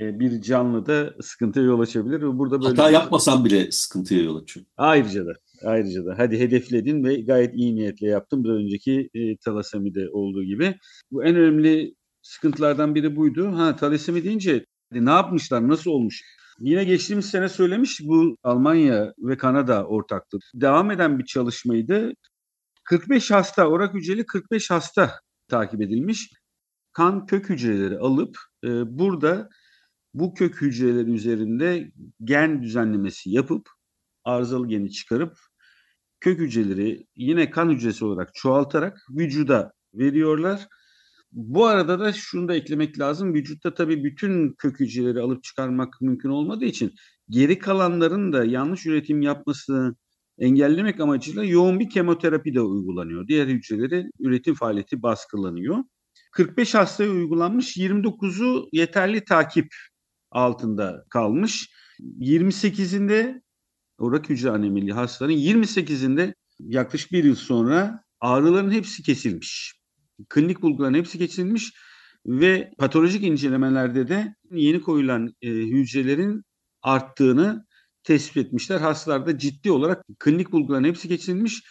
e, 0.00 0.20
bir 0.20 0.42
canlıda 0.42 1.14
sıkıntıya 1.20 1.66
yol 1.66 1.80
açabilir. 1.80 2.38
Burada 2.38 2.60
böyle 2.62 2.68
hata 2.68 2.90
yapmasan 2.90 3.44
bile 3.44 3.70
sıkıntıya 3.70 4.22
yol 4.22 4.42
açıyor. 4.42 4.66
Ayrıca 4.76 5.26
da 5.26 5.32
ayrıca 5.64 6.06
da 6.06 6.14
hadi 6.18 6.38
hedefledin 6.38 7.04
ve 7.04 7.20
gayet 7.20 7.54
iyi 7.54 7.74
niyetle 7.74 8.08
yaptın. 8.08 8.44
Bir 8.44 8.48
önceki 8.48 9.10
e, 9.14 9.36
talasemide 9.36 10.10
olduğu 10.10 10.44
gibi. 10.44 10.74
Bu 11.10 11.24
en 11.24 11.36
önemli 11.36 11.94
sıkıntılardan 12.22 12.94
biri 12.94 13.16
buydu. 13.16 13.52
Ha 13.56 13.76
talasemi 13.76 14.24
deyince 14.24 14.64
ne 15.00 15.10
yapmışlar, 15.10 15.68
nasıl 15.68 15.90
olmuş? 15.90 16.22
Yine 16.60 16.84
geçtiğimiz 16.84 17.26
sene 17.30 17.48
söylemiş 17.48 18.00
bu 18.04 18.36
Almanya 18.42 19.14
ve 19.18 19.36
Kanada 19.36 19.86
ortaklığı. 19.86 20.38
Devam 20.54 20.90
eden 20.90 21.18
bir 21.18 21.24
çalışmaydı. 21.24 22.12
45 22.84 23.30
hasta, 23.30 23.66
orak 23.66 23.94
hücreli 23.94 24.26
45 24.26 24.70
hasta 24.70 25.20
takip 25.48 25.82
edilmiş. 25.82 26.30
Kan 26.92 27.26
kök 27.26 27.50
hücreleri 27.50 27.98
alıp 27.98 28.38
e, 28.64 28.98
burada 28.98 29.48
bu 30.14 30.34
kök 30.34 30.60
hücreleri 30.60 31.10
üzerinde 31.10 31.92
gen 32.24 32.62
düzenlemesi 32.62 33.30
yapıp 33.30 33.68
arızalı 34.24 34.68
geni 34.68 34.90
çıkarıp 34.90 35.36
kök 36.20 36.38
hücreleri 36.38 37.06
yine 37.16 37.50
kan 37.50 37.70
hücresi 37.70 38.04
olarak 38.04 38.34
çoğaltarak 38.34 38.98
vücuda 39.10 39.72
veriyorlar 39.94 40.68
bu 41.32 41.66
arada 41.66 42.00
da 42.00 42.12
şunu 42.12 42.48
da 42.48 42.54
eklemek 42.54 42.98
lazım. 42.98 43.34
Vücutta 43.34 43.74
tabii 43.74 44.04
bütün 44.04 44.52
kök 44.52 44.80
hücreleri 44.80 45.20
alıp 45.20 45.44
çıkarmak 45.44 46.00
mümkün 46.00 46.28
olmadığı 46.28 46.64
için 46.64 46.94
geri 47.28 47.58
kalanların 47.58 48.32
da 48.32 48.44
yanlış 48.44 48.86
üretim 48.86 49.22
yapmasını 49.22 49.96
engellemek 50.38 51.00
amacıyla 51.00 51.44
yoğun 51.44 51.80
bir 51.80 51.90
kemoterapi 51.90 52.54
de 52.54 52.60
uygulanıyor. 52.60 53.28
Diğer 53.28 53.46
hücreleri 53.46 54.10
üretim 54.20 54.54
faaliyeti 54.54 55.02
baskılanıyor. 55.02 55.78
45 56.32 56.74
hastaya 56.74 57.10
uygulanmış, 57.10 57.76
29'u 57.76 58.68
yeterli 58.72 59.24
takip 59.24 59.74
altında 60.30 61.04
kalmış. 61.10 61.70
28'inde 62.00 63.42
orak 63.98 64.30
hücre 64.30 64.50
anemili 64.50 64.92
hastaların 64.92 65.36
28'inde 65.36 66.34
yaklaşık 66.60 67.12
bir 67.12 67.24
yıl 67.24 67.34
sonra 67.34 68.04
ağrıların 68.20 68.70
hepsi 68.70 69.02
kesilmiş 69.02 69.81
klinik 70.28 70.62
bulguların 70.62 70.94
hepsi 70.94 71.18
geçirilmiş 71.18 71.72
ve 72.26 72.70
patolojik 72.78 73.24
incelemelerde 73.24 74.08
de 74.08 74.34
yeni 74.50 74.80
koyulan 74.80 75.34
e, 75.42 75.48
hücrelerin 75.48 76.42
arttığını 76.82 77.66
tespit 78.04 78.36
etmişler. 78.46 78.80
Hastalarda 78.80 79.38
ciddi 79.38 79.70
olarak 79.70 80.04
klinik 80.18 80.52
bulguların 80.52 80.84
hepsi 80.84 81.08
geçirilmiş. 81.08 81.62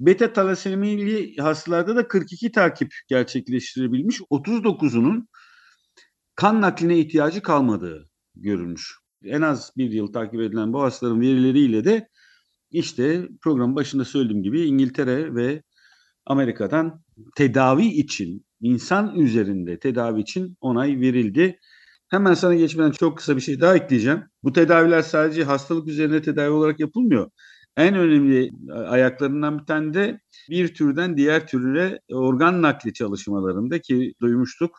Beta 0.00 0.32
talasemili 0.32 1.36
hastalarda 1.36 1.96
da 1.96 2.08
42 2.08 2.52
takip 2.52 2.94
gerçekleştirebilmiş. 3.08 4.20
39'unun 4.20 5.26
kan 6.34 6.60
nakline 6.60 6.98
ihtiyacı 6.98 7.42
kalmadığı 7.42 8.08
görülmüş. 8.34 8.94
En 9.24 9.42
az 9.42 9.72
bir 9.76 9.90
yıl 9.90 10.12
takip 10.12 10.40
edilen 10.40 10.72
bu 10.72 10.82
hastaların 10.82 11.20
verileriyle 11.20 11.84
de 11.84 12.08
işte 12.70 13.28
programın 13.42 13.76
başında 13.76 14.04
söylediğim 14.04 14.42
gibi 14.42 14.60
İngiltere 14.60 15.34
ve 15.34 15.62
Amerika'dan 16.26 17.02
tedavi 17.36 17.86
için, 17.86 18.44
insan 18.60 19.14
üzerinde 19.14 19.78
tedavi 19.78 20.20
için 20.20 20.56
onay 20.60 21.00
verildi. 21.00 21.58
Hemen 22.10 22.34
sana 22.34 22.54
geçmeden 22.54 22.90
çok 22.90 23.16
kısa 23.18 23.36
bir 23.36 23.40
şey 23.40 23.60
daha 23.60 23.76
ekleyeceğim. 23.76 24.22
Bu 24.42 24.52
tedaviler 24.52 25.02
sadece 25.02 25.44
hastalık 25.44 25.88
üzerine 25.88 26.22
tedavi 26.22 26.50
olarak 26.50 26.80
yapılmıyor. 26.80 27.30
En 27.76 27.94
önemli 27.94 28.50
ayaklarından 28.86 29.58
bir 29.58 29.64
tane 29.64 29.94
de 29.94 30.20
bir 30.50 30.74
türden 30.74 31.16
diğer 31.16 31.46
türüne 31.46 31.98
organ 32.12 32.62
nakli 32.62 32.92
çalışmalarında 32.92 33.80
ki 33.80 34.12
duymuştuk 34.20 34.78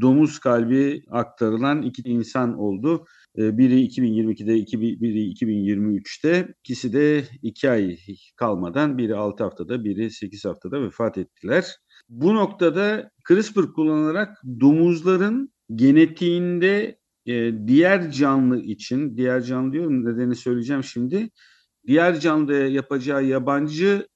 domuz 0.00 0.38
kalbi 0.38 1.02
aktarılan 1.10 1.82
iki 1.82 2.02
insan 2.02 2.58
oldu. 2.58 3.04
Ee, 3.38 3.58
biri 3.58 3.86
2022'de, 3.86 4.80
biri 5.00 5.32
2023'te. 5.32 6.54
İkisi 6.60 6.92
de 6.92 7.24
iki 7.42 7.70
ay 7.70 7.96
kalmadan 8.36 8.98
biri 8.98 9.14
6 9.14 9.44
haftada, 9.44 9.84
biri 9.84 10.10
8 10.10 10.44
haftada 10.44 10.82
vefat 10.82 11.18
ettiler. 11.18 11.76
Bu 12.08 12.34
noktada 12.34 13.10
CRISPR 13.28 13.72
kullanarak 13.72 14.36
domuzların 14.60 15.52
genetiğinde 15.74 16.98
e, 17.26 17.52
diğer 17.66 18.10
canlı 18.10 18.60
için, 18.60 19.16
diğer 19.16 19.40
canlı 19.40 19.72
diyorum 19.72 20.04
nedeni 20.04 20.36
söyleyeceğim 20.36 20.84
şimdi. 20.84 21.30
Diğer 21.86 22.20
canlıya 22.20 22.68
yapacağı 22.68 23.24
yabancı 23.24 24.06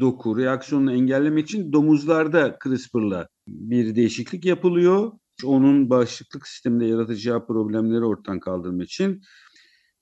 doku 0.00 0.38
reaksiyonunu 0.38 0.92
engellemek 0.92 1.46
için 1.46 1.72
domuzlarda 1.72 2.58
CRISPR'la 2.64 3.28
bir 3.48 3.94
değişiklik 3.94 4.44
yapılıyor. 4.44 5.12
Onun 5.44 5.90
bağışıklık 5.90 6.48
sisteminde 6.48 6.86
yaratacağı 6.86 7.46
problemleri 7.46 8.04
ortadan 8.04 8.40
kaldırmak 8.40 8.86
için. 8.86 9.22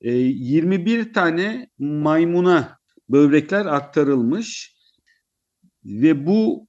E, 0.00 0.12
21 0.12 1.12
tane 1.12 1.70
maymuna 1.78 2.78
böbrekler 3.08 3.66
aktarılmış 3.66 4.74
ve 5.84 6.26
bu 6.26 6.68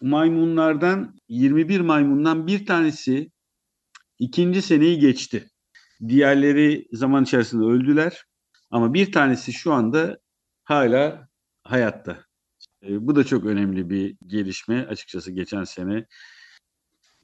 maymunlardan 0.00 1.16
21 1.28 1.80
maymundan 1.80 2.46
bir 2.46 2.66
tanesi 2.66 3.30
ikinci 4.18 4.62
seneyi 4.62 4.98
geçti. 4.98 5.50
Diğerleri 6.08 6.86
zaman 6.92 7.24
içerisinde 7.24 7.64
öldüler 7.64 8.24
ama 8.70 8.94
bir 8.94 9.12
tanesi 9.12 9.52
şu 9.52 9.72
anda 9.72 10.18
hala 10.64 11.28
hayatta. 11.62 12.24
E, 12.82 13.06
bu 13.06 13.16
da 13.16 13.24
çok 13.24 13.44
önemli 13.44 13.90
bir 13.90 14.16
gelişme 14.26 14.86
açıkçası 14.86 15.32
geçen 15.32 15.64
sene. 15.64 16.06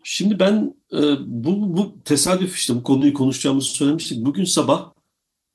Şimdi 0.06 0.38
ben 0.38 0.74
e, 0.92 1.00
bu, 1.26 1.76
bu 1.76 2.02
tesadüf 2.04 2.56
işte 2.56 2.76
bu 2.76 2.82
konuyu 2.82 3.14
konuşacağımızı 3.14 3.68
söylemiştik. 3.68 4.24
Bugün 4.24 4.44
sabah 4.44 4.92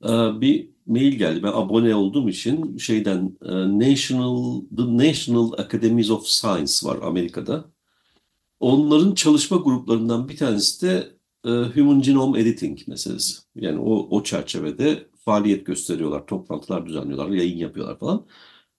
e, 0.04 0.08
bir 0.40 0.70
mail 0.86 1.12
geldi. 1.12 1.42
Ben 1.42 1.52
abone 1.52 1.94
olduğum 1.94 2.28
için 2.28 2.76
şeyden 2.76 3.38
e, 3.44 3.52
National 3.78 4.62
The 4.76 4.96
National 4.96 5.52
Academies 5.58 6.10
of 6.10 6.26
Science 6.26 6.72
var 6.82 6.98
Amerika'da. 7.02 7.64
Onların 8.60 9.14
çalışma 9.14 9.56
gruplarından 9.56 10.28
bir 10.28 10.36
tanesi 10.36 10.86
de 10.86 11.12
e, 11.44 11.50
Human 11.50 12.02
Genome 12.02 12.40
Editing 12.40 12.78
meselesi. 12.88 13.38
Yani 13.54 13.78
o, 13.80 14.16
o 14.16 14.22
çerçevede 14.24 15.06
faaliyet 15.24 15.66
gösteriyorlar, 15.66 16.26
toplantılar 16.26 16.86
düzenliyorlar, 16.86 17.28
yayın 17.28 17.58
yapıyorlar 17.58 17.98
falan. 17.98 18.26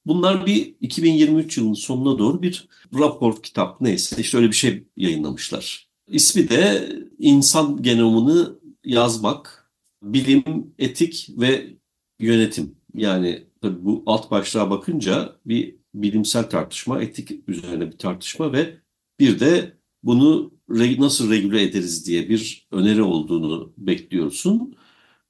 Bunlar 0.06 0.46
bir 0.46 0.76
2023 0.82 1.58
yılının 1.58 1.74
sonuna 1.74 2.20
doğru 2.20 2.42
bir 2.42 2.68
rapor, 3.00 3.42
kitap 3.44 3.82
neyse 3.82 4.16
işte 4.22 4.38
öyle 4.38 4.48
bir 4.48 4.56
şey 4.56 4.84
yayınlamışlar. 4.98 5.88
İsmi 6.08 6.50
de 6.50 6.90
insan 7.20 7.84
genomunu 7.84 8.60
yazmak, 8.86 9.72
bilim, 10.04 10.74
etik 10.80 11.30
ve 11.38 11.78
yönetim. 12.20 12.76
Yani 12.96 13.48
tabii 13.62 13.86
bu 13.86 14.04
alt 14.06 14.32
başlığa 14.32 14.70
bakınca 14.70 15.36
bir 15.46 15.76
bilimsel 15.94 16.50
tartışma, 16.50 17.02
etik 17.02 17.50
üzerine 17.50 17.92
bir 17.92 17.98
tartışma 17.98 18.54
ve 18.54 18.78
bir 19.20 19.40
de 19.40 19.78
bunu 20.04 20.54
nasıl 21.00 21.32
regüle 21.32 21.64
ederiz 21.64 22.08
diye 22.08 22.30
bir 22.30 22.68
öneri 22.72 23.02
olduğunu 23.02 23.74
bekliyorsun. 23.78 24.76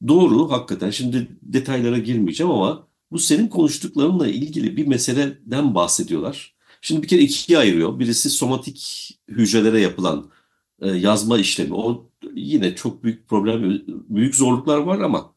Doğru 0.07 0.51
hakikaten 0.51 0.89
şimdi 0.89 1.27
detaylara 1.41 1.97
girmeyeceğim 1.97 2.51
ama 2.51 2.90
bu 3.11 3.19
senin 3.19 3.47
konuştuklarınla 3.47 4.27
ilgili 4.27 4.77
bir 4.77 4.87
meseleden 4.87 5.75
bahsediyorlar. 5.75 6.55
Şimdi 6.81 7.01
bir 7.03 7.07
kere 7.07 7.21
ikiye 7.21 7.59
ayırıyor. 7.59 7.99
Birisi 7.99 8.29
somatik 8.29 9.09
hücrelere 9.27 9.79
yapılan 9.79 10.31
e, 10.81 10.89
yazma 10.89 11.37
işlemi. 11.37 11.73
O 11.73 12.09
yine 12.33 12.75
çok 12.75 13.03
büyük 13.03 13.27
problem, 13.27 13.81
büyük 13.87 14.35
zorluklar 14.35 14.77
var 14.77 14.99
ama 14.99 15.35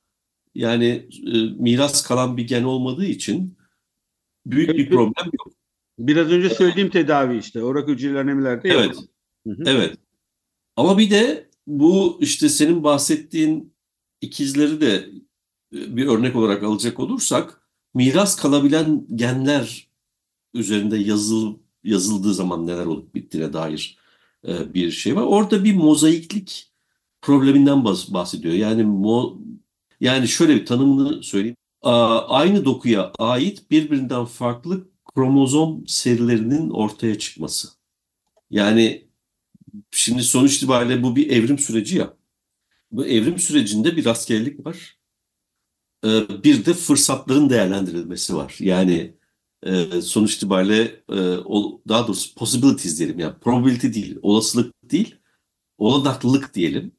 yani 0.55 1.09
e, 1.27 1.39
miras 1.59 2.03
kalan 2.03 2.37
bir 2.37 2.47
gen 2.47 2.63
olmadığı 2.63 3.05
için 3.05 3.57
büyük 4.47 4.71
bir 4.71 4.89
problem 4.89 5.27
yok. 5.27 5.53
Biraz 5.99 6.31
önce 6.31 6.51
söylediğim 6.51 6.91
tedavi 6.91 7.39
işte. 7.39 7.63
Orak 7.63 7.89
hücreler 7.89 8.21
anemilerde 8.21 8.69
Evet. 8.69 8.97
Evet. 9.67 9.99
Ama 10.77 10.99
bir 10.99 11.11
de 11.11 11.51
bu 11.67 12.19
işte 12.21 12.49
senin 12.49 12.85
bahsettiğin 12.85 13.75
ikizleri 14.21 14.81
de 14.81 15.11
e, 15.75 15.97
bir 15.97 16.07
örnek 16.07 16.37
olarak 16.37 16.63
alacak 16.63 17.01
olursak 17.01 17.64
miras 17.95 18.37
kalabilen 18.37 19.07
genler 19.15 19.89
üzerinde 20.55 20.99
yazıl, 20.99 21.57
yazıldığı 21.85 22.35
zaman 22.35 22.67
neler 22.67 22.87
olup 22.87 23.15
bittiğine 23.15 23.53
dair 23.53 23.99
e, 24.49 24.75
bir 24.75 24.91
şey 24.91 25.17
var. 25.17 25.23
Orada 25.23 25.65
bir 25.65 25.75
mozaiklik 25.75 26.73
probleminden 27.23 27.85
bahsediyor. 27.85 28.55
Yani 28.55 28.83
mo, 28.83 29.39
yani 30.01 30.29
şöyle 30.29 30.55
bir 30.57 30.67
tanımını 30.67 31.23
söyleyeyim. 31.23 31.57
Aynı 31.83 32.65
dokuya 32.65 33.13
ait 33.19 33.71
birbirinden 33.71 34.25
farklı 34.25 34.89
kromozom 35.15 35.87
serilerinin 35.87 36.71
ortaya 36.71 37.19
çıkması. 37.19 37.69
Yani 38.51 39.09
şimdi 39.91 40.23
sonuç 40.23 40.57
itibariyle 40.57 41.03
bu 41.03 41.17
bir 41.17 41.31
evrim 41.31 41.59
süreci 41.59 41.99
ya. 41.99 42.15
Bu 42.93 43.07
evrim 43.07 43.39
sürecinde 43.39 43.97
bir 43.97 44.05
rastgelelik 44.05 44.67
var. 44.67 44.99
Ee, 46.05 46.45
bir 46.45 46.65
de 46.65 46.75
fırsatların 46.75 47.51
değerlendirilmesi 47.51 48.37
var. 48.37 48.57
Yani 48.61 49.15
e, 49.63 50.01
sonuç 50.03 50.35
itibariyle 50.35 50.83
e, 51.09 51.17
daha 51.89 52.07
doğrusu 52.09 52.35
possibilities 52.35 52.99
diyelim. 52.99 53.19
Yani 53.19 53.35
probability 53.41 53.87
değil, 53.93 54.19
olasılık 54.23 54.75
değil, 54.91 55.15
olanaklılık 55.79 56.55
diyelim. 56.55 56.93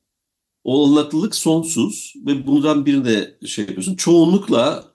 Olanaklılık 0.64 1.36
sonsuz 1.36 2.14
ve 2.28 2.48
bundan 2.48 2.86
birine 2.86 3.32
şey 3.46 3.66
yapıyorsun. 3.66 3.96
Çoğunlukla, 3.96 4.94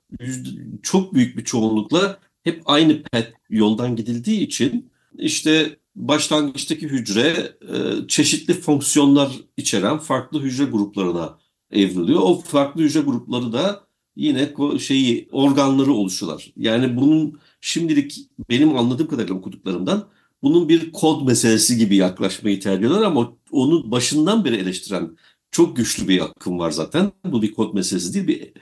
çok 0.83 1.15
büyük 1.15 1.37
bir 1.37 1.45
çoğunlukla 1.45 2.19
hep 2.43 2.63
aynı 2.67 3.03
pet 3.03 3.33
yoldan 3.51 3.97
gidildiği 3.97 4.41
için 4.41 4.91
işte 5.19 5.77
başlangıçtaki 5.97 6.89
hücre 6.89 7.53
e, 7.63 8.09
çeşitli 8.09 8.55
fonksiyonlar 8.55 9.33
içeren 9.57 9.99
farklı 9.99 10.43
hücre 10.43 10.65
gruplarına 10.65 11.39
evriliyor. 11.71 12.21
O 12.21 12.41
farklı 12.41 12.83
hücre 12.83 13.01
grupları 13.01 13.53
da 13.53 13.90
yine 14.21 14.55
şeyi 14.79 15.29
organları 15.33 15.93
oluşuyorlar. 15.93 16.53
Yani 16.57 16.97
bunun 16.97 17.41
şimdilik 17.61 18.19
benim 18.51 18.77
anladığım 18.77 19.09
kadarıyla 19.09 19.35
okuduklarımdan 19.35 20.09
bunun 20.43 20.69
bir 20.69 20.93
kod 20.93 21.27
meselesi 21.27 21.77
gibi 21.77 21.97
yaklaşmayı 21.97 22.61
tercih 22.61 22.79
ediyorlar 22.79 23.03
ama 23.03 23.33
onu 23.51 23.91
başından 23.91 24.45
beri 24.45 24.57
eleştiren 24.57 25.17
çok 25.51 25.77
güçlü 25.77 26.09
bir 26.09 26.21
akım 26.21 26.59
var 26.59 26.71
zaten. 26.71 27.13
Bu 27.25 27.43
bir 27.43 27.55
kod 27.55 27.75
meselesi 27.75 28.15
değil, 28.15 28.27
bir 28.27 28.53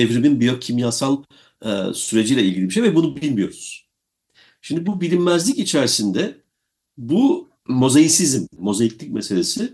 evrimin 0.00 0.40
biyokimyasal 0.40 1.22
e, 1.64 1.68
süreciyle 1.94 2.42
ilgili 2.42 2.64
bir 2.64 2.70
şey 2.70 2.82
ve 2.82 2.94
bunu 2.94 3.16
bilmiyoruz. 3.16 3.88
Şimdi 4.62 4.86
bu 4.86 5.00
bilinmezlik 5.00 5.58
içerisinde 5.58 6.40
bu 6.98 7.50
mozaisizm, 7.68 8.46
mozaiklik 8.58 9.10
meselesi 9.12 9.72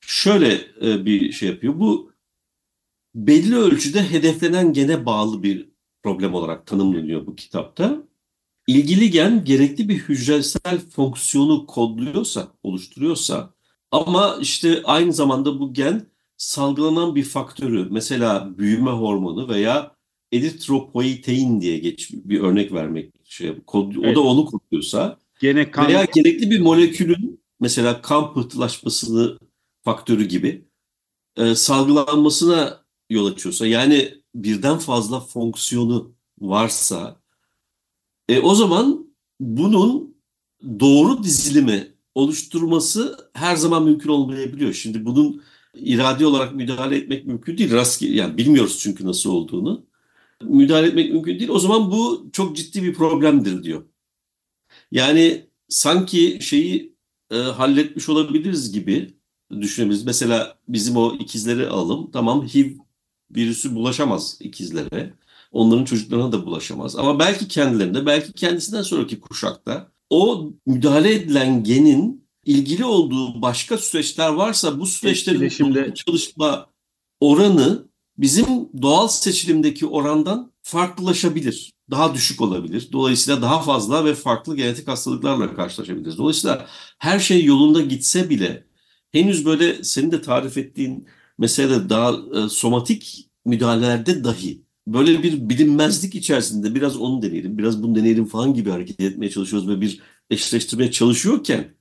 şöyle 0.00 0.60
e, 0.82 1.06
bir 1.06 1.32
şey 1.32 1.48
yapıyor. 1.48 1.80
Bu 1.80 2.12
belli 3.14 3.56
ölçüde 3.56 4.10
hedeflenen 4.10 4.72
gene 4.72 5.06
bağlı 5.06 5.42
bir 5.42 5.68
problem 6.02 6.34
olarak 6.34 6.66
tanımlanıyor 6.66 7.26
bu 7.26 7.36
kitapta. 7.36 8.02
İlgili 8.66 9.10
gen 9.10 9.44
gerekli 9.44 9.88
bir 9.88 9.98
hücresel 9.98 10.78
fonksiyonu 10.90 11.66
kodluyorsa, 11.66 12.48
oluşturuyorsa 12.62 13.54
ama 13.90 14.38
işte 14.40 14.82
aynı 14.84 15.12
zamanda 15.12 15.60
bu 15.60 15.74
gen 15.74 16.06
salgılanan 16.36 17.14
bir 17.14 17.24
faktörü 17.24 17.88
mesela 17.90 18.58
büyüme 18.58 18.90
hormonu 18.90 19.48
veya 19.48 19.96
eritropoietin 20.32 21.60
diye 21.60 21.78
geç 21.78 22.10
bir 22.12 22.40
örnek 22.40 22.72
vermek 22.72 23.12
şey 23.24 23.60
kod, 23.66 23.92
evet. 23.94 24.16
o 24.16 24.20
da 24.20 24.20
onu 24.20 24.44
kodluyorsa 24.44 25.18
Gene 25.40 25.70
kan... 25.70 25.88
veya 25.88 26.04
gerekli 26.14 26.50
bir 26.50 26.60
molekülün 26.60 27.40
mesela 27.60 28.02
kan 28.02 28.34
pıhtılaşmasını 28.34 29.38
faktörü 29.82 30.24
gibi 30.24 30.64
e, 31.36 31.54
salgılanmasına 31.54 32.79
yol 33.10 33.26
açıyorsa 33.26 33.66
yani 33.66 34.14
birden 34.34 34.78
fazla 34.78 35.20
fonksiyonu 35.20 36.14
varsa 36.40 37.20
e, 38.28 38.40
o 38.40 38.54
zaman 38.54 39.06
bunun 39.40 40.16
doğru 40.80 41.22
dizilimi 41.22 41.94
oluşturması 42.14 43.30
her 43.34 43.56
zaman 43.56 43.84
mümkün 43.84 44.08
olmayabiliyor. 44.10 44.72
Şimdi 44.72 45.04
bunun 45.04 45.42
iradi 45.74 46.26
olarak 46.26 46.54
müdahale 46.54 46.96
etmek 46.96 47.26
mümkün 47.26 47.58
değil. 47.58 47.72
Rastgele, 47.72 48.16
yani 48.16 48.36
bilmiyoruz 48.36 48.78
çünkü 48.78 49.06
nasıl 49.06 49.30
olduğunu. 49.30 49.86
Müdahale 50.42 50.86
etmek 50.86 51.12
mümkün 51.12 51.38
değil. 51.38 51.50
O 51.50 51.58
zaman 51.58 51.90
bu 51.90 52.30
çok 52.32 52.56
ciddi 52.56 52.82
bir 52.82 52.94
problemdir 52.94 53.62
diyor. 53.62 53.84
Yani 54.92 55.46
sanki 55.68 56.38
şeyi 56.42 56.96
e, 57.30 57.36
halletmiş 57.36 58.08
olabiliriz 58.08 58.72
gibi 58.72 59.14
düşünebiliriz. 59.60 60.04
Mesela 60.04 60.58
bizim 60.68 60.96
o 60.96 61.14
ikizleri 61.16 61.68
alalım. 61.68 62.10
Tamam 62.10 62.46
HIV 62.46 62.76
virüsü 63.36 63.74
bulaşamaz 63.74 64.36
ikizlere. 64.40 65.14
Onların 65.52 65.84
çocuklarına 65.84 66.32
da 66.32 66.46
bulaşamaz. 66.46 66.96
Ama 66.96 67.18
belki 67.18 67.48
kendilerinde, 67.48 68.06
belki 68.06 68.32
kendisinden 68.32 68.82
sonraki 68.82 69.20
kuşakta 69.20 69.92
o 70.10 70.52
müdahale 70.66 71.14
edilen 71.14 71.64
genin 71.64 72.28
ilgili 72.44 72.84
olduğu 72.84 73.42
başka 73.42 73.78
süreçler 73.78 74.28
varsa 74.28 74.80
bu 74.80 74.86
süreçlerin 74.86 75.36
Etkileşimde... 75.36 75.94
çalışma 75.94 76.66
oranı 77.20 77.88
bizim 78.18 78.46
doğal 78.82 79.08
seçilimdeki 79.08 79.86
orandan 79.86 80.52
farklılaşabilir. 80.62 81.72
Daha 81.90 82.14
düşük 82.14 82.40
olabilir. 82.40 82.88
Dolayısıyla 82.92 83.42
daha 83.42 83.60
fazla 83.62 84.04
ve 84.04 84.14
farklı 84.14 84.56
genetik 84.56 84.88
hastalıklarla 84.88 85.54
karşılaşabiliriz. 85.54 86.18
Dolayısıyla 86.18 86.66
her 86.98 87.18
şey 87.18 87.44
yolunda 87.44 87.80
gitse 87.80 88.30
bile 88.30 88.66
henüz 89.12 89.46
böyle 89.46 89.84
senin 89.84 90.10
de 90.10 90.22
tarif 90.22 90.58
ettiğin 90.58 91.08
mesela 91.40 91.90
daha 91.90 92.12
e, 92.12 92.48
somatik 92.48 93.30
müdahalelerde 93.44 94.24
dahi 94.24 94.62
böyle 94.86 95.22
bir 95.22 95.48
bilinmezlik 95.48 96.14
içerisinde 96.14 96.74
biraz 96.74 96.96
onu 96.96 97.22
deneyelim, 97.22 97.58
biraz 97.58 97.82
bunu 97.82 97.94
deneyelim 97.94 98.26
falan 98.26 98.54
gibi 98.54 98.70
hareket 98.70 99.00
etmeye 99.00 99.30
çalışıyoruz 99.30 99.68
ve 99.68 99.80
bir 99.80 100.00
eşleştirmeye 100.30 100.90
çalışıyorken 100.90 101.74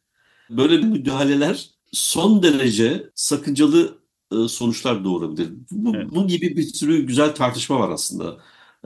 böyle 0.49 0.77
müdahaleler 0.77 1.69
son 1.91 2.43
derece 2.43 3.09
sakıncalı 3.15 3.99
e, 4.31 4.47
sonuçlar 4.47 5.03
doğurabilir. 5.03 5.49
Bu, 5.71 5.95
evet. 5.95 6.07
bu 6.11 6.27
gibi 6.27 6.57
bir 6.57 6.63
sürü 6.63 7.05
güzel 7.05 7.35
tartışma 7.35 7.79
var 7.79 7.89
aslında 7.89 8.37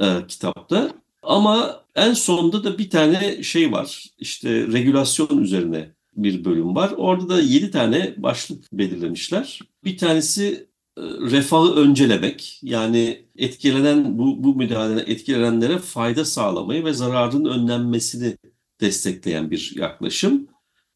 e, 0.01 0.27
kitapta. 0.27 0.93
Ama 1.23 1.83
en 1.95 2.13
sonunda 2.13 2.63
da 2.63 2.77
bir 2.77 2.89
tane 2.89 3.43
şey 3.43 3.71
var. 3.71 4.05
İşte 4.17 4.67
regülasyon 4.67 5.37
üzerine 5.37 5.91
bir 6.15 6.45
bölüm 6.45 6.75
var. 6.75 6.93
Orada 6.97 7.29
da 7.29 7.41
yedi 7.41 7.71
tane 7.71 8.13
başlık 8.17 8.73
belirlemişler. 8.73 9.59
Bir 9.83 9.97
tanesi 9.97 10.67
e, 10.97 11.01
refahı 11.01 11.75
öncelemek 11.75 12.59
yani 12.63 13.25
etkilenen 13.37 14.17
bu, 14.17 14.43
bu 14.43 14.55
müdahaleden 14.55 15.11
etkilenenlere 15.11 15.77
fayda 15.77 16.25
sağlamayı 16.25 16.85
ve 16.85 16.93
zararın 16.93 17.45
önlenmesini 17.45 18.37
destekleyen 18.81 19.51
bir 19.51 19.73
yaklaşım. 19.75 20.47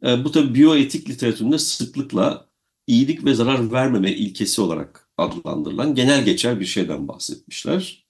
E, 0.05 0.23
bu 0.23 0.31
tabi 0.31 0.55
biyoetik 0.55 1.09
literatüründe 1.09 1.57
sıklıkla 1.57 2.47
iyilik 2.87 3.25
ve 3.25 3.33
zarar 3.33 3.71
vermeme 3.71 4.11
ilkesi 4.11 4.61
olarak 4.61 5.09
adlandırılan 5.17 5.95
genel 5.95 6.25
geçer 6.25 6.59
bir 6.59 6.65
şeyden 6.65 7.07
bahsetmişler. 7.07 8.05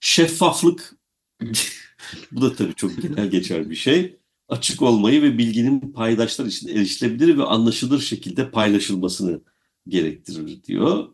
Şeffaflık 0.00 0.96
bu 2.32 2.42
da 2.42 2.56
tabii 2.56 2.74
çok 2.74 3.02
genel 3.02 3.30
geçer 3.30 3.70
bir 3.70 3.74
şey. 3.76 4.19
Açık 4.50 4.82
olmayı 4.82 5.22
ve 5.22 5.38
bilginin 5.38 5.80
paydaşlar 5.80 6.46
için 6.46 6.68
erişilebilir 6.68 7.38
ve 7.38 7.44
anlaşılır 7.44 8.00
şekilde 8.00 8.50
paylaşılmasını 8.50 9.40
gerektirir 9.88 10.62
diyor. 10.64 11.08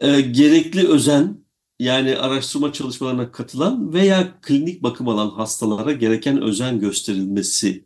E, 0.00 0.20
gerekli 0.20 0.88
özen 0.88 1.44
yani 1.78 2.16
araştırma 2.16 2.72
çalışmalarına 2.72 3.32
katılan 3.32 3.92
veya 3.92 4.40
klinik 4.40 4.82
bakım 4.82 5.08
alan 5.08 5.30
hastalara 5.30 5.92
gereken 5.92 6.42
özen 6.42 6.80
gösterilmesi 6.80 7.84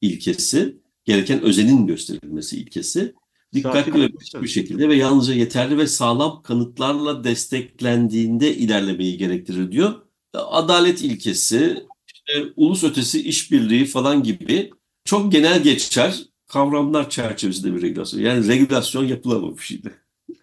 ilkesi, 0.00 0.76
gereken 1.04 1.42
özenin 1.42 1.86
gösterilmesi 1.86 2.56
ilkesi 2.56 3.14
dikkatli 3.54 4.02
ve 4.02 4.08
bir 4.42 4.48
şekilde 4.48 4.88
ve 4.88 4.94
yalnızca 4.94 5.34
yeterli 5.34 5.78
ve 5.78 5.86
sağlam 5.86 6.42
kanıtlarla 6.42 7.24
desteklendiğinde 7.24 8.56
ilerlemeyi 8.56 9.18
gerektirir 9.18 9.72
diyor. 9.72 9.94
Adalet 10.34 11.02
ilkesi, 11.02 11.86
işte 12.30 12.52
ulus 12.56 12.84
ötesi 12.84 13.22
işbirliği 13.22 13.84
falan 13.84 14.22
gibi 14.22 14.70
çok 15.04 15.32
genel 15.32 15.62
geçer 15.62 16.24
kavramlar 16.46 17.10
çerçevesinde 17.10 17.76
bir 17.76 17.82
regülasyon. 17.82 18.20
Yani 18.20 18.48
regülasyon 18.48 19.04
yapılamamışydı. 19.04 19.92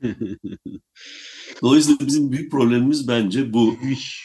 Dolayısıyla 1.62 2.08
bizim 2.08 2.32
büyük 2.32 2.52
problemimiz 2.52 3.08
bence 3.08 3.54
bu. 3.54 3.76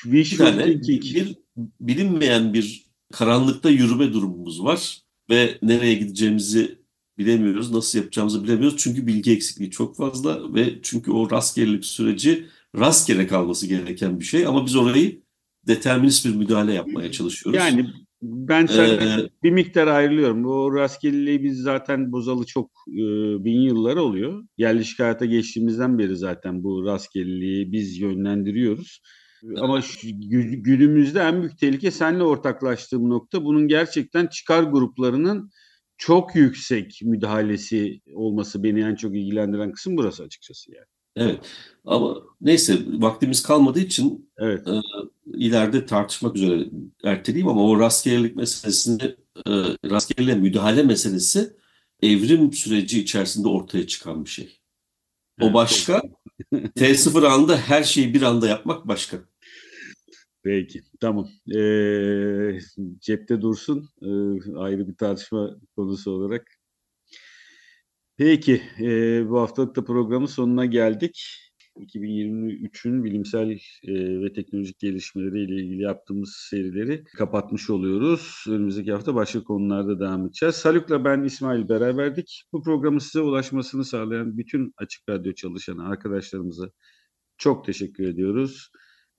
bir 0.04 0.36
tane 0.38 0.66
bir 0.66 1.36
bilinmeyen 1.80 2.54
bir 2.54 2.86
karanlıkta 3.12 3.70
yürüme 3.70 4.12
durumumuz 4.12 4.64
var 4.64 5.02
ve 5.30 5.58
nereye 5.62 5.94
gideceğimizi 5.94 6.78
bilemiyoruz, 7.18 7.72
nasıl 7.72 7.98
yapacağımızı 7.98 8.44
bilemiyoruz. 8.44 8.78
Çünkü 8.78 9.06
bilgi 9.06 9.32
eksikliği 9.32 9.70
çok 9.70 9.96
fazla 9.96 10.54
ve 10.54 10.78
çünkü 10.82 11.10
o 11.10 11.30
rastgelelik 11.30 11.84
süreci 11.84 12.46
rastgele 12.78 13.26
kalması 13.26 13.66
gereken 13.66 14.20
bir 14.20 14.24
şey 14.24 14.46
ama 14.46 14.66
biz 14.66 14.76
orayı 14.76 15.21
determinist 15.66 16.26
bir 16.26 16.34
müdahale 16.34 16.72
yapmaya 16.72 17.12
çalışıyoruz. 17.12 17.60
Yani 17.60 17.86
ben 18.22 18.66
ee, 18.66 19.28
bir 19.42 19.50
miktar 19.50 19.86
ayrılıyorum. 19.86 20.44
O 20.46 20.74
rastgeleliği 20.74 21.42
biz 21.42 21.58
zaten 21.58 22.12
bozalı 22.12 22.46
çok 22.46 22.70
e, 22.88 23.04
bin 23.44 23.60
yıllar 23.60 23.96
oluyor. 23.96 24.44
Yerleşik 24.58 24.98
hayata 24.98 25.24
geçtiğimizden 25.24 25.98
beri 25.98 26.16
zaten 26.16 26.62
bu 26.64 26.84
rastgeleliği 26.84 27.72
biz 27.72 27.98
yönlendiriyoruz. 27.98 29.02
Ama 29.56 29.80
günümüzde 30.62 31.20
en 31.20 31.40
büyük 31.40 31.58
tehlike 31.58 31.90
seninle 31.90 32.22
ortaklaştığım 32.22 33.10
nokta 33.10 33.44
bunun 33.44 33.68
gerçekten 33.68 34.26
çıkar 34.26 34.62
gruplarının 34.62 35.50
çok 35.96 36.34
yüksek 36.36 37.00
müdahalesi 37.02 38.00
olması 38.14 38.62
beni 38.62 38.80
en 38.80 38.94
çok 38.94 39.16
ilgilendiren 39.16 39.72
kısım 39.72 39.96
burası 39.96 40.22
açıkçası 40.22 40.74
yani. 40.74 40.86
Evet 41.16 41.40
ama 41.84 42.22
neyse 42.40 42.78
vaktimiz 42.86 43.42
kalmadığı 43.42 43.80
için 43.80 44.30
evet. 44.38 44.68
e, 44.68 44.80
ileride 45.26 45.86
tartışmak 45.86 46.36
üzere 46.36 46.66
erteleyeyim 47.04 47.48
ama 47.48 47.64
o 47.64 47.80
rastgelelik 47.80 48.36
meselesini 48.36 49.02
e, 49.46 49.50
rastgele 49.90 50.34
müdahale 50.34 50.82
meselesi 50.82 51.56
evrim 52.02 52.52
süreci 52.52 53.00
içerisinde 53.00 53.48
ortaya 53.48 53.86
çıkan 53.86 54.24
bir 54.24 54.30
şey. 54.30 54.58
O 55.40 55.54
başka. 55.54 56.02
T0 56.52 57.26
anda 57.26 57.56
her 57.56 57.82
şeyi 57.82 58.14
bir 58.14 58.22
anda 58.22 58.48
yapmak 58.48 58.88
başka. 58.88 59.18
Peki, 60.42 60.82
tamam. 61.00 61.28
Ee, 61.56 62.58
cepte 63.00 63.40
dursun. 63.40 63.88
Ee, 64.02 64.56
ayrı 64.56 64.88
bir 64.88 64.94
tartışma 64.94 65.56
konusu 65.76 66.10
olarak. 66.10 66.61
Peki, 68.22 68.62
e, 68.80 69.28
bu 69.30 69.40
haftalık 69.40 69.76
da 69.76 69.84
programın 69.84 70.26
sonuna 70.26 70.66
geldik. 70.66 71.24
2023'ün 71.76 73.04
bilimsel 73.04 73.50
e, 73.84 74.20
ve 74.22 74.32
teknolojik 74.32 74.78
gelişmeleri 74.78 75.44
ile 75.44 75.62
ilgili 75.62 75.82
yaptığımız 75.82 76.36
serileri 76.50 77.04
kapatmış 77.04 77.70
oluyoruz. 77.70 78.44
Önümüzdeki 78.48 78.92
hafta 78.92 79.14
başka 79.14 79.44
konularda 79.44 80.00
devam 80.00 80.26
edeceğiz. 80.26 80.64
Haluk'la 80.64 81.04
ben 81.04 81.22
İsmail 81.22 81.68
beraberdik. 81.68 82.44
Bu 82.52 82.62
programı 82.62 83.00
size 83.00 83.20
ulaşmasını 83.20 83.84
sağlayan 83.84 84.38
bütün 84.38 84.74
Açık 84.76 85.08
Radyo 85.08 85.32
çalışan 85.32 85.78
arkadaşlarımıza 85.78 86.70
çok 87.38 87.64
teşekkür 87.64 88.08
ediyoruz. 88.08 88.70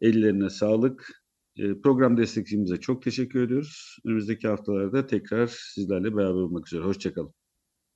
Ellerine 0.01 0.49
sağlık. 0.49 1.23
E, 1.57 1.81
program 1.81 2.17
destekçimize 2.17 2.77
çok 2.77 3.03
teşekkür 3.03 3.43
ediyoruz. 3.43 3.97
Önümüzdeki 4.05 4.47
haftalarda 4.47 5.07
tekrar 5.07 5.47
sizlerle 5.47 6.15
beraber 6.15 6.41
olmak 6.41 6.67
üzere. 6.67 6.83
Hoşçakalın. 6.83 7.33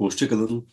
Hoşçakalın. 0.02 0.68